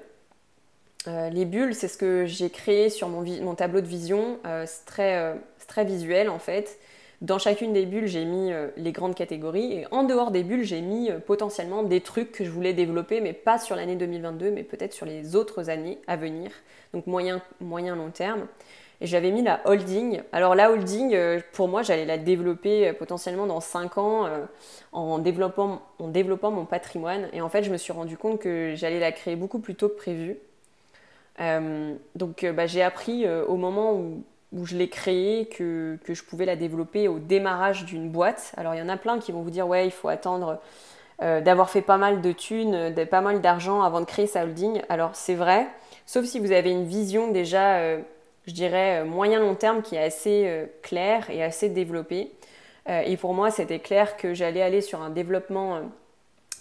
[1.07, 4.38] euh, les bulles, c'est ce que j'ai créé sur mon, tableau de vision.
[4.45, 4.65] Euh,
[4.99, 6.77] euh, c'est très, visuel en fait.
[7.21, 9.73] Dans chacune des bulles, j'ai mis les grandes catégories.
[9.73, 13.33] Et en dehors des bulles, j'ai mis potentiellement des trucs que je voulais développer, mais
[13.33, 16.49] pas sur l'année 2022, mais peut-être sur les autres années à venir.
[16.93, 18.47] Donc moyen, long terme.
[19.01, 20.21] Et j'avais mis la holding.
[20.31, 21.17] Alors la holding,
[21.51, 24.29] pour moi, j'allais la développer potentiellement dans 5 ans
[24.93, 27.27] en, développant, en développant mon patrimoine.
[27.33, 29.89] Et en fait, je me suis rendu compte que j'allais la créer beaucoup plus tôt
[29.89, 30.38] que prévu.
[31.39, 36.23] Euh, donc euh, bah, j'ai appris euh, au moment où je l'ai créée, que, je
[36.23, 38.54] pouvais la développer au démarrage d'une boîte.
[38.58, 40.60] Alors il y en a plein qui vont vous dire ouais il faut attendre
[41.21, 44.82] d'avoir fait pas mal de thunes, pas mal d'argent avant de créer sa holding.
[44.88, 45.67] Alors c'est vrai,
[46.06, 47.97] sauf si vous avez une vision déjà,
[48.47, 52.32] je dirais, moyen long terme qui est assez claire et assez développée.
[52.88, 55.82] et pour moi c'était clair que j'allais aller sur un développement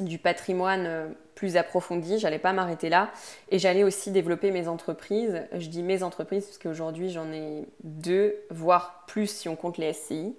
[0.00, 3.12] du patrimoine plus approfondie, j'allais pas m'arrêter là
[3.50, 5.46] et j'allais aussi développer mes entreprises.
[5.52, 9.92] Je dis mes entreprises parce qu'aujourd'hui j'en ai deux, voire plus si on compte les
[9.92, 10.34] SCI.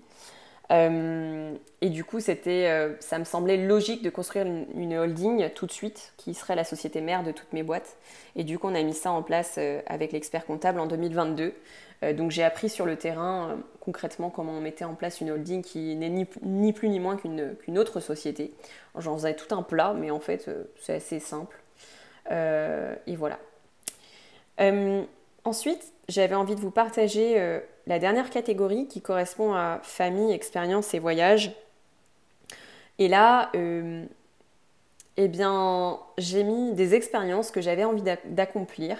[0.71, 5.65] Euh, et du coup, c'était, euh, ça me semblait logique de construire une, holding tout
[5.65, 7.97] de suite, qui serait la société mère de toutes mes boîtes.
[8.35, 11.53] Et du coup, on a mis ça en place euh, avec l'expert comptable en 2022.
[12.01, 15.95] Donc, j'ai appris sur le terrain concrètement comment on mettait en place une holding qui
[15.95, 18.53] n'est ni, plus ni moins qu'une, autre société.
[18.97, 21.57] J'en faisais tout un plat, mais en fait, c'est assez simple.
[22.31, 23.37] et voilà.
[25.43, 30.99] ensuite, j'avais envie de vous partager la dernière catégorie qui correspond à famille, expérience et
[30.99, 31.53] voyage.
[32.99, 34.05] Et là, euh,
[35.17, 38.97] eh bien, j'ai mis des expériences que j'avais envie d'accomplir.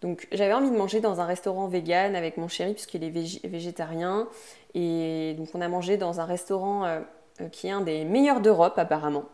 [0.00, 4.28] Donc, j'avais envie de manger dans un restaurant vegan avec mon chéri puisqu'il est végétarien.
[4.74, 7.00] Et donc, on a mangé dans un restaurant euh,
[7.40, 9.24] euh, qui est un des meilleurs d'Europe apparemment,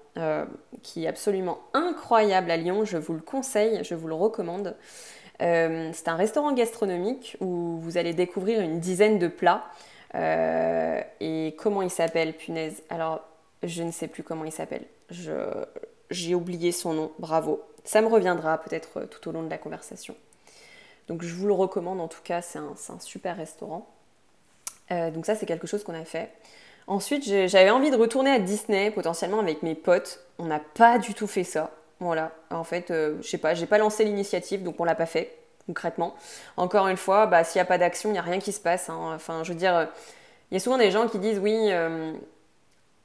[0.83, 2.85] qui est absolument incroyable à Lyon.
[2.85, 4.75] Je vous le conseille, je vous le recommande.
[5.43, 9.65] Euh, c'est un restaurant gastronomique où vous allez découvrir une dizaine de plats.
[10.15, 12.83] Euh, et comment il s'appelle, punaise?
[12.89, 13.21] Alors,
[13.63, 14.85] je ne sais plus comment il s'appelle.
[16.11, 17.63] J'ai oublié son nom, bravo.
[17.85, 20.15] Ça me reviendra peut-être euh, tout au long de la conversation.
[21.09, 23.87] Donc je vous le recommande en tout cas, c'est un, super restaurant.
[24.91, 26.33] donc ça c'est quelque chose qu'on a fait.
[26.87, 30.21] Ensuite j'avais envie de retourner à Disney potentiellement avec mes potes.
[30.39, 31.71] On n'a pas du tout fait ça.
[31.99, 35.07] Voilà, en fait, euh, je sais pas, j'ai pas lancé l'initiative, donc on l'a pas
[35.07, 35.35] fait
[35.67, 36.15] concrètement.
[36.57, 38.61] Encore une fois, bah, s'il n'y a pas d'action, il n'y a rien qui se
[38.61, 38.89] passe.
[38.91, 39.13] Hein.
[39.15, 39.87] Enfin, je veux dire, euh,
[40.51, 42.13] il y a souvent des gens qui disent oui, euh,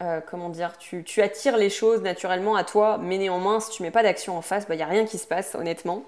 [0.02, 3.92] euh, comment dire, tu, attires les choses naturellement à toi, mais néanmoins, si tu mets
[3.92, 6.04] pas d'action en face, il bah, n'y a rien qui se passe, honnêtement.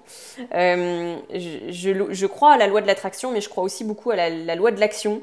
[0.54, 4.54] Euh, je, crois à la loi de l'attraction, mais je crois aussi beaucoup à la,
[4.56, 5.22] loi de l'action.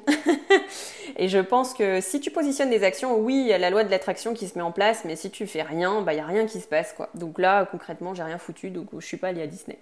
[1.18, 3.84] et je pense que si tu positionnes des actions, oui, il y a la loi
[3.84, 6.22] de l'attraction qui se met en place, mais si tu fais rien, il bah, n'y
[6.22, 6.94] a rien qui se passe.
[6.94, 7.10] Quoi.
[7.14, 9.78] Donc là, concrètement, j'ai rien foutu, donc je suis pas allée à Disney.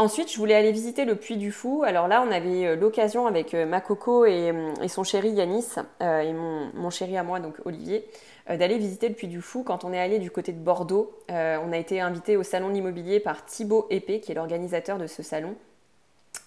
[0.00, 1.82] Ensuite, je voulais aller visiter le Puy du Fou.
[1.84, 4.50] Alors là, on avait euh, l'occasion avec euh, ma coco et,
[4.88, 8.06] son chéri Yanis euh, et mon, chéri à moi, donc Olivier,
[8.48, 9.62] d'aller visiter le Puy du Fou.
[9.62, 12.72] Quand on est allé du côté de Bordeaux, on a été invité au salon de
[12.72, 15.54] l'immobilier par Thibaut Épée, qui est l'organisateur de ce salon.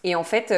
[0.03, 0.51] Et en fait,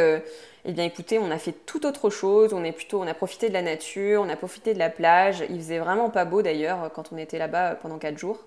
[0.64, 2.54] eh bien écoutez, on a fait tout autre chose.
[2.54, 5.44] On est plutôt, on a profité de la nature, on a profité de la plage.
[5.50, 8.40] Il faisait vraiment pas beau d'ailleurs quand on était là-bas pendant quatre jours.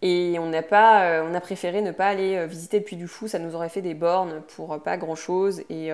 [0.00, 2.96] Et on n'a pas, euh, on a préféré ne pas aller euh, visiter le Puy
[2.96, 5.62] du Fou, ça nous aurait fait des bornes pour euh, pas grand chose.
[5.70, 5.90] Et,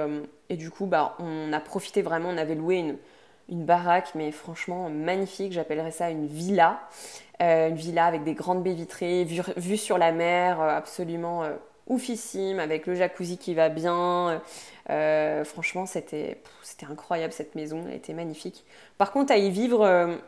[0.50, 2.96] et du coup, bah, on a profité vraiment, on avait loué une,
[3.48, 6.80] une baraque, mais franchement magnifique, j'appellerais ça une villa.
[7.40, 11.44] une villa avec des grandes baies vitrées, vue, sur la mer, absolument
[11.86, 14.42] oufissime, avec le jacuzzi qui va bien.
[15.44, 16.38] franchement, c'était
[16.88, 18.64] incroyable cette maison, elle était magnifique.
[18.98, 20.18] Par contre, à y vivre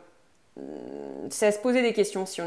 [1.29, 2.41] c'est à se poser des questions si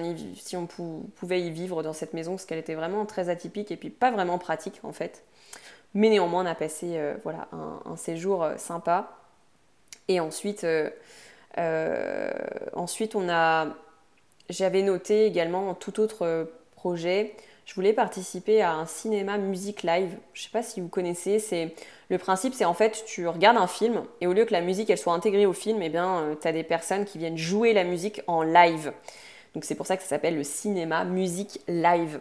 [0.57, 3.91] on, pouvait y vivre dans cette maison, parce qu'elle était vraiment très atypique et puis
[3.91, 5.25] pas vraiment pratique en fait.
[5.95, 9.17] Mais néanmoins, on a passé euh, voilà, un, séjour euh, sympa.
[10.09, 12.33] Et ensuite, euh,
[12.75, 13.69] ensuite on a,
[14.49, 20.17] j'avais noté également tout autre projet je voulais participer à un cinéma musique live.
[20.33, 21.75] Je ne sais pas si vous connaissez, c'est
[22.09, 24.97] le principe c'est en fait tu regardes un film et au lieu que la musique
[24.99, 27.85] soit intégrée au film, eh bien euh, tu as des personnes qui viennent jouer la
[27.85, 28.93] musique en live.
[29.55, 32.21] Donc c'est pour ça que ça s'appelle le cinéma musique live.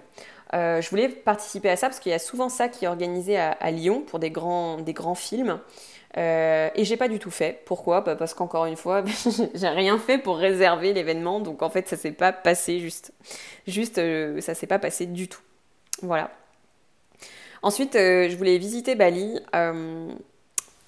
[0.54, 3.38] Euh, je voulais participer à ça parce qu'il y a souvent ça qui est organisé
[3.38, 5.60] à, Lyon pour des grands films.
[6.20, 7.62] Euh, et j'ai pas du tout fait.
[7.66, 8.02] Pourquoi?
[8.02, 9.04] Bah, Parce qu'encore une fois,
[9.54, 13.14] j'ai rien fait pour réserver l'événement, donc en fait ça s'est pas passé juste.
[13.68, 15.42] Juste, euh, ça s'est pas passé du tout.
[16.02, 16.32] Voilà.
[17.62, 19.40] Ensuite, euh, je voulais visiter Bali.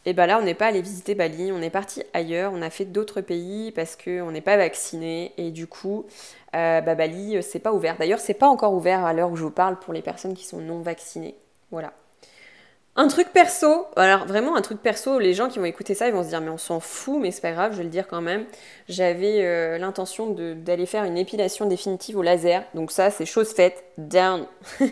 [0.04, 2.72] Et ben là, on n'est pas allé visiter Bali, on est parti ailleurs, on a
[2.72, 6.08] fait d'autres pays parce qu'on n'est pas vacciné et du coup,
[6.54, 7.98] bah, Bali, c'est pas ouvert.
[7.98, 10.44] D'ailleurs, c'est pas encore ouvert à l'heure où je vous parle pour les personnes qui
[10.44, 11.36] sont non vaccinées.
[11.70, 11.94] Voilà.
[12.98, 16.14] Un truc perso, alors vraiment un truc perso, les gens qui vont écouter ça, ils
[16.14, 18.06] vont se dire mais on s'en fout, mais c'est pas grave, je vais le dire
[18.06, 18.44] quand même.
[18.90, 23.82] J'avais euh, l'intention d'aller faire une épilation définitive au laser, donc ça c'est chose faite,
[23.98, 24.46] down.
[24.80, 24.92] je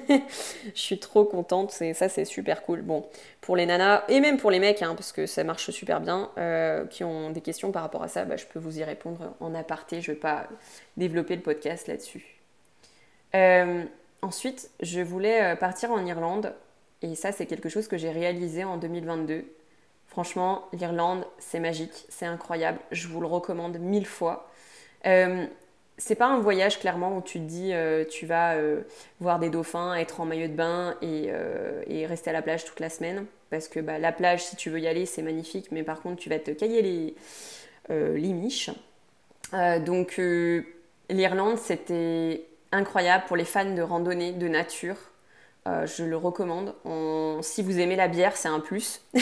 [0.76, 2.84] suis trop contente, ça c'est super cool.
[2.84, 3.06] Bon,
[3.42, 6.32] pour les nanas et même pour les mecs, hein, parce que ça marche super bien,
[6.38, 9.34] euh, qui ont des questions par rapport à ça, bah, je peux vous y répondre
[9.42, 10.48] en aparté, je vais pas
[10.96, 12.40] développer le podcast là-dessus.
[13.36, 13.84] Euh,
[14.22, 16.54] ensuite, je voulais partir en Irlande
[17.02, 19.46] et ça, c'est quelque chose que j'ai réalisé en 2022.
[20.08, 24.50] Franchement, l'Irlande, c'est magique, c'est incroyable, je vous le recommande mille fois.
[25.06, 25.46] Euh,
[25.98, 28.82] c'est pas un voyage clairement où tu te dis euh, tu vas euh,
[29.20, 32.90] voir des dauphins, être en maillot de bain et, rester à la plage toute la
[32.90, 33.26] semaine.
[33.50, 36.18] Parce que bah, la plage, si tu veux y aller, c'est magnifique, mais par contre,
[36.18, 37.16] tu vas te cailler les,
[37.90, 38.72] les miches.
[39.86, 40.20] donc,
[41.10, 44.98] l'Irlande, c'était incroyable pour les fans de randonnée, de nature.
[45.70, 46.74] Euh, je le recommande.
[47.42, 49.02] si vous aimez la bière, c'est un plus.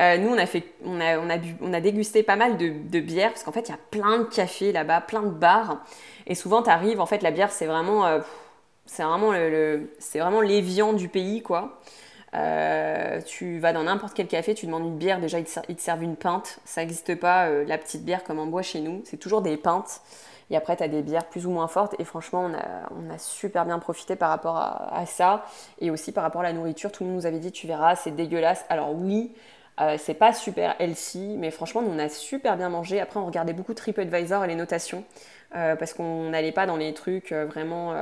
[0.00, 0.46] Euh, nous, on a,
[0.84, 1.28] on, on,
[1.60, 4.24] on dégusté pas mal de, de bières parce qu'en fait, il y a plein de
[4.24, 5.84] cafés là-bas, plein de bars.
[6.26, 8.20] Et souvent, tu arrives, en fait, la bière, c'est vraiment, euh,
[8.86, 9.02] c'est
[10.94, 11.78] du pays, quoi.
[13.26, 16.16] tu vas dans n'importe quel café, tu demandes une bière, déjà ils te, servent une
[16.16, 16.58] pinte.
[16.64, 20.00] Ça n'existe pas la petite bière comme en bois chez nous, c'est toujours des pintes.
[20.50, 21.94] Et après, tu as des bières plus ou moins fortes.
[21.98, 22.50] Et franchement,
[22.90, 25.44] on a, super bien profité par rapport à, ça.
[25.80, 26.92] Et aussi par rapport à la nourriture.
[26.92, 28.64] Tout le monde nous avait dit, tu verras, c'est dégueulasse.
[28.68, 29.32] Alors oui,
[29.80, 33.00] euh, c'est pas super healthy, mais franchement, on a super bien mangé.
[33.00, 35.04] Après, on regardait beaucoup TripAdvisor et les notations.
[35.54, 37.94] Euh, parce qu'on n'allait pas dans les trucs euh, vraiment,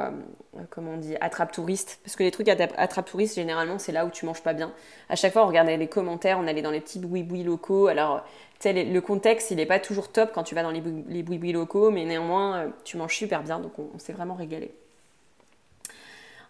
[0.71, 1.99] comment on dit, attrape-touristes.
[2.05, 4.73] Parce que les trucs attrape-touristes, généralement, c'est là où tu manges pas bien.
[5.09, 7.89] À chaque fois, on regardait les commentaires, on allait dans les petits boui-boui locaux.
[7.89, 8.25] Alors,
[8.65, 11.91] le contexte, il n'est pas toujours top quand tu vas dans les, les boui locaux,
[11.91, 14.73] mais néanmoins, euh, tu manges super bien, donc on, s'est vraiment régalé.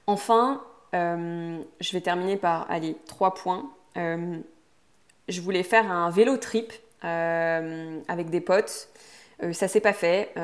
[0.07, 0.63] Enfin,
[0.95, 3.71] euh, je vais terminer par, allez, trois points.
[3.97, 4.39] Euh,
[5.29, 8.89] je voulais faire un vélo trip avec des potes.
[9.53, 10.35] ça s'est pas fait.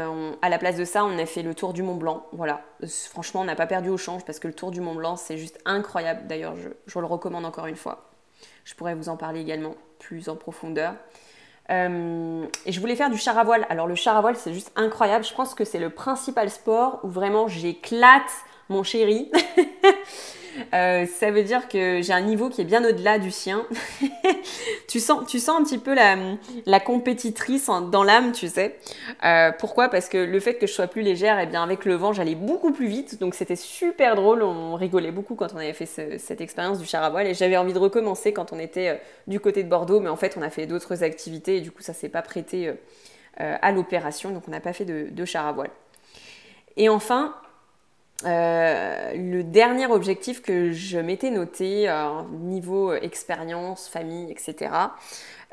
[0.41, 2.25] à la place de ça, on a fait le tour du Mont Blanc.
[2.33, 2.63] Voilà.
[3.11, 5.37] Franchement, on n'a pas perdu au change parce que le tour du Mont Blanc, c'est
[5.37, 6.27] juste incroyable.
[6.29, 8.09] D'ailleurs, je, je, le recommande encore une fois.
[8.65, 10.95] Je pourrais vous en parler également plus en profondeur.
[11.71, 13.67] Euh, et je voulais faire du char à voile.
[13.69, 15.25] Alors le char à voile, c'est juste incroyable.
[15.25, 18.31] Je pense que c'est le principal sport où vraiment j'éclate
[18.69, 19.31] mon chéri.
[20.75, 23.67] Euh, ça veut dire que j'ai un niveau qui est bien au-delà du sien.
[24.89, 26.17] tu, sens, tu sens un petit peu la,
[26.67, 28.79] la compétitrice dans l'âme, tu sais.
[29.25, 29.89] Euh, pourquoi?
[29.89, 32.13] Parce que le fait que je sois plus légère, et eh bien avec le vent,
[32.13, 33.21] j'allais beaucoup plus vite.
[33.21, 34.43] Donc c'était super drôle.
[34.43, 37.27] On rigolait beaucoup quand on avait fait cette expérience du char à voile.
[37.27, 38.97] Et j'avais envie de recommencer quand on était euh,
[39.27, 40.01] du côté de Bordeaux.
[40.01, 42.73] Mais en fait, on a fait d'autres activités et du coup, ça s'est pas prêté
[43.39, 44.31] à l'opération.
[44.31, 45.71] Donc on n'a pas fait de, de char à voile.
[46.77, 47.35] Et enfin,
[48.25, 54.71] euh, le dernier objectif que je m'étais noté, euh, niveau expérience, famille, etc.,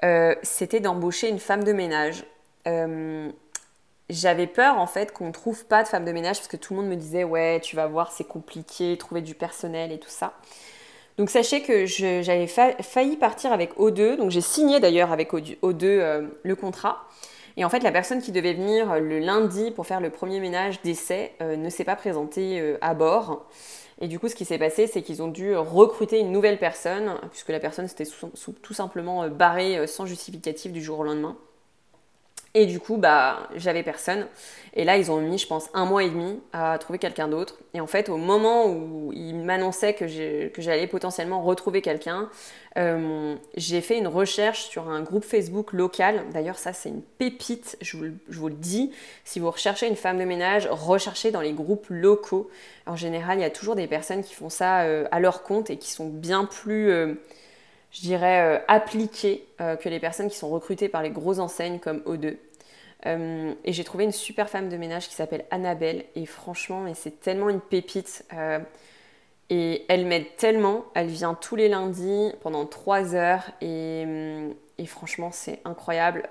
[0.03, 2.25] euh, c'était d'embaucher une femme de ménage.
[4.09, 6.73] J'avais peur en fait qu'on ne trouve pas de femme de ménage parce que tout
[6.73, 10.09] le monde me disait ouais tu vas voir c'est compliqué trouver du personnel et tout
[10.09, 10.33] ça.
[11.17, 16.55] Donc sachez que j'avais failli partir avec O2, donc j'ai signé d'ailleurs avec O2 le
[16.55, 17.07] contrat.
[17.55, 20.81] Et en fait, la personne qui devait venir le lundi pour faire le premier ménage
[20.81, 23.45] d'essai euh, ne s'est pas présentée euh, à bord.
[24.01, 27.15] Et du coup, ce qui s'est passé, c'est qu'ils ont dû recruter une nouvelle personne,
[27.29, 28.07] puisque la personne s'était
[28.61, 31.37] tout simplement euh, barrée sans justificatif du jour au lendemain.
[32.55, 34.27] Et du coup, bah, j'avais personne.
[34.75, 37.57] Et là, ils ont mis, je pense, un mois et demi à trouver quelqu'un d'autre.
[37.73, 42.29] Et en fait, au moment où ils m'annonçaient que j'allais potentiellement retrouver quelqu'un,
[42.77, 46.25] euh, j'ai fait une recherche sur un groupe Facebook local.
[46.31, 48.91] D'ailleurs, ça, c'est une pépite, je vous, le dis.
[49.23, 52.51] Si vous recherchez une femme de ménage, recherchez dans les groupes locaux.
[52.85, 55.71] En général, il y a toujours des personnes qui font ça euh, à leur compte
[55.71, 56.91] et qui sont bien plus...
[56.91, 57.15] Euh,
[57.93, 61.79] je dirais, euh, appliquées euh, que les personnes qui sont recrutées par les grosses enseignes
[61.79, 62.37] comme O2.
[63.05, 66.05] Euh, et j'ai trouvé une super femme de ménage qui s'appelle Annabelle.
[66.15, 68.25] Et franchement, c'est tellement une pépite.
[69.53, 70.85] Et elle m'aide tellement.
[70.95, 73.51] Elle vient tous les lundis pendant trois heures.
[73.61, 74.05] Et,
[74.77, 76.27] et franchement, c'est incroyable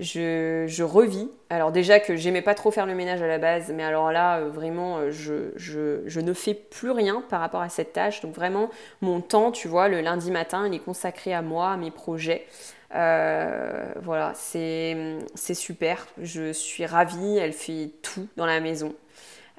[0.00, 1.28] je, revis.
[1.50, 4.38] Alors déjà que j'aimais pas trop faire le ménage à la base, mais alors là,
[4.38, 8.20] euh, vraiment, euh, je, ne fais plus rien par rapport à cette tâche.
[8.22, 8.70] Donc vraiment,
[9.02, 12.46] mon temps, tu vois, le lundi matin, il est consacré à moi, à mes projets.
[12.94, 16.06] Euh, voilà, c'est super.
[16.20, 17.36] Je suis ravie.
[17.36, 18.94] Elle fait tout dans la maison.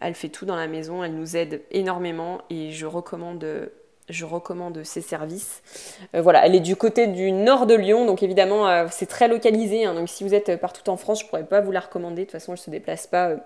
[0.01, 1.03] Elle fait tout dans la maison.
[1.03, 3.69] Elle nous aide énormément et je recommande
[4.11, 5.61] je recommande ses services.
[6.15, 9.27] Euh, voilà, elle est du côté du nord de Lyon, donc évidemment euh, c'est très
[9.27, 9.85] localisé.
[9.85, 9.93] Hein.
[9.93, 12.21] donc si vous êtes partout en France, je ne pourrais pas vous la recommander.
[12.21, 13.37] De toute façon, elle ne se déplace pas euh,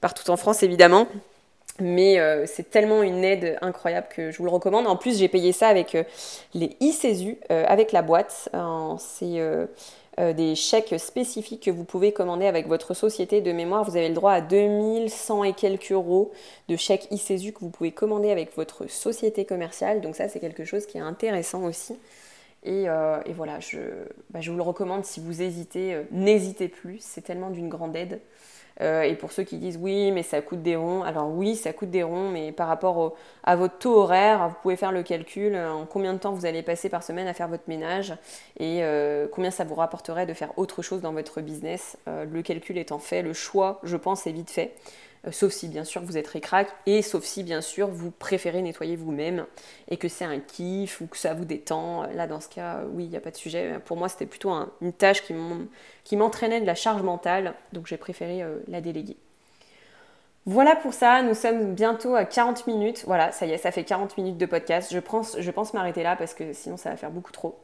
[0.00, 1.06] partout en France, évidemment.
[1.80, 4.86] Mais c'est tellement une aide incroyable que je vous le recommande.
[4.86, 5.96] En plus, j'ai payé ça avec
[6.52, 8.50] les ICESU, avec la boîte.
[8.98, 9.40] c'est
[10.20, 13.84] euh, des chèques spécifiques que vous pouvez commander avec votre société de mémoire.
[13.84, 16.32] Vous avez le droit à 2100 et quelques euros
[16.68, 20.00] de chèques ICESU que vous pouvez commander avec votre société commerciale.
[20.02, 21.96] Donc ça, c'est quelque chose qui est intéressant aussi.
[22.64, 23.78] Et, euh, voilà, je,
[24.30, 27.96] bah, je, vous le recommande si vous hésitez, euh, n'hésitez plus, c'est tellement d'une grande
[27.96, 28.20] aide.
[28.80, 31.72] Euh, et pour ceux qui disent oui, mais ça coûte des ronds, alors oui, ça
[31.72, 35.56] coûte des ronds, mais par rapport à votre taux horaire, vous pouvez faire le calcul
[35.56, 38.14] en combien de temps vous allez passer par semaine à faire votre ménage
[38.58, 38.82] et
[39.30, 41.98] combien ça vous rapporterait de faire autre chose dans votre business.
[42.06, 44.72] le calcul étant fait, le choix, je pense, est vite fait.
[45.26, 48.60] Euh, sauf si bien sûr vous êtes récrac et sauf si bien sûr vous préférez
[48.60, 49.46] nettoyer vous-même
[49.88, 52.04] et que c'est un kiff ou que ça vous détend.
[52.14, 53.78] Là dans ce cas, euh, oui, il n'y a pas de sujet.
[53.84, 54.50] Pour moi c'était plutôt
[54.80, 55.22] une tâche
[56.04, 59.16] qui m'entraînait de la charge mentale, donc j'ai préféré euh, la déléguer.
[60.44, 63.04] Voilà pour ça, nous sommes bientôt à 40 minutes.
[63.06, 64.92] Voilà, ça y est, ça fait 40 minutes de podcast.
[64.92, 67.60] Je pense, je pense m'arrêter là parce que sinon ça va faire beaucoup trop.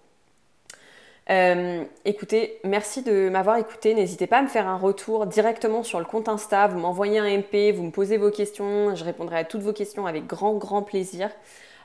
[1.30, 3.94] Euh, écoutez, merci de m'avoir écouté.
[3.94, 6.68] N'hésitez pas à me faire un retour directement sur le compte Insta.
[6.68, 8.94] Vous m'envoyez un MP, vous me posez vos questions.
[8.94, 11.30] Je répondrai à toutes vos questions avec grand, grand plaisir.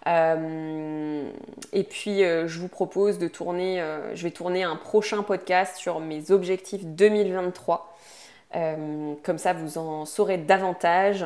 [0.07, 1.29] Euh,
[1.73, 3.83] et puis, euh, je vous propose de tourner,
[4.13, 7.97] je vais tourner un prochain podcast sur mes objectifs 2023.
[9.23, 11.25] comme ça, vous en saurez davantage.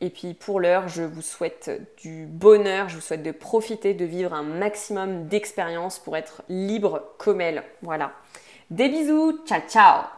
[0.00, 4.04] Et puis pour l'heure, je vous souhaite du bonheur, je vous souhaite de profiter, de
[4.04, 7.64] vivre un maximum d'expérience pour être libre comme elle.
[7.82, 8.12] Voilà.
[8.70, 10.17] Des bisous, ciao ciao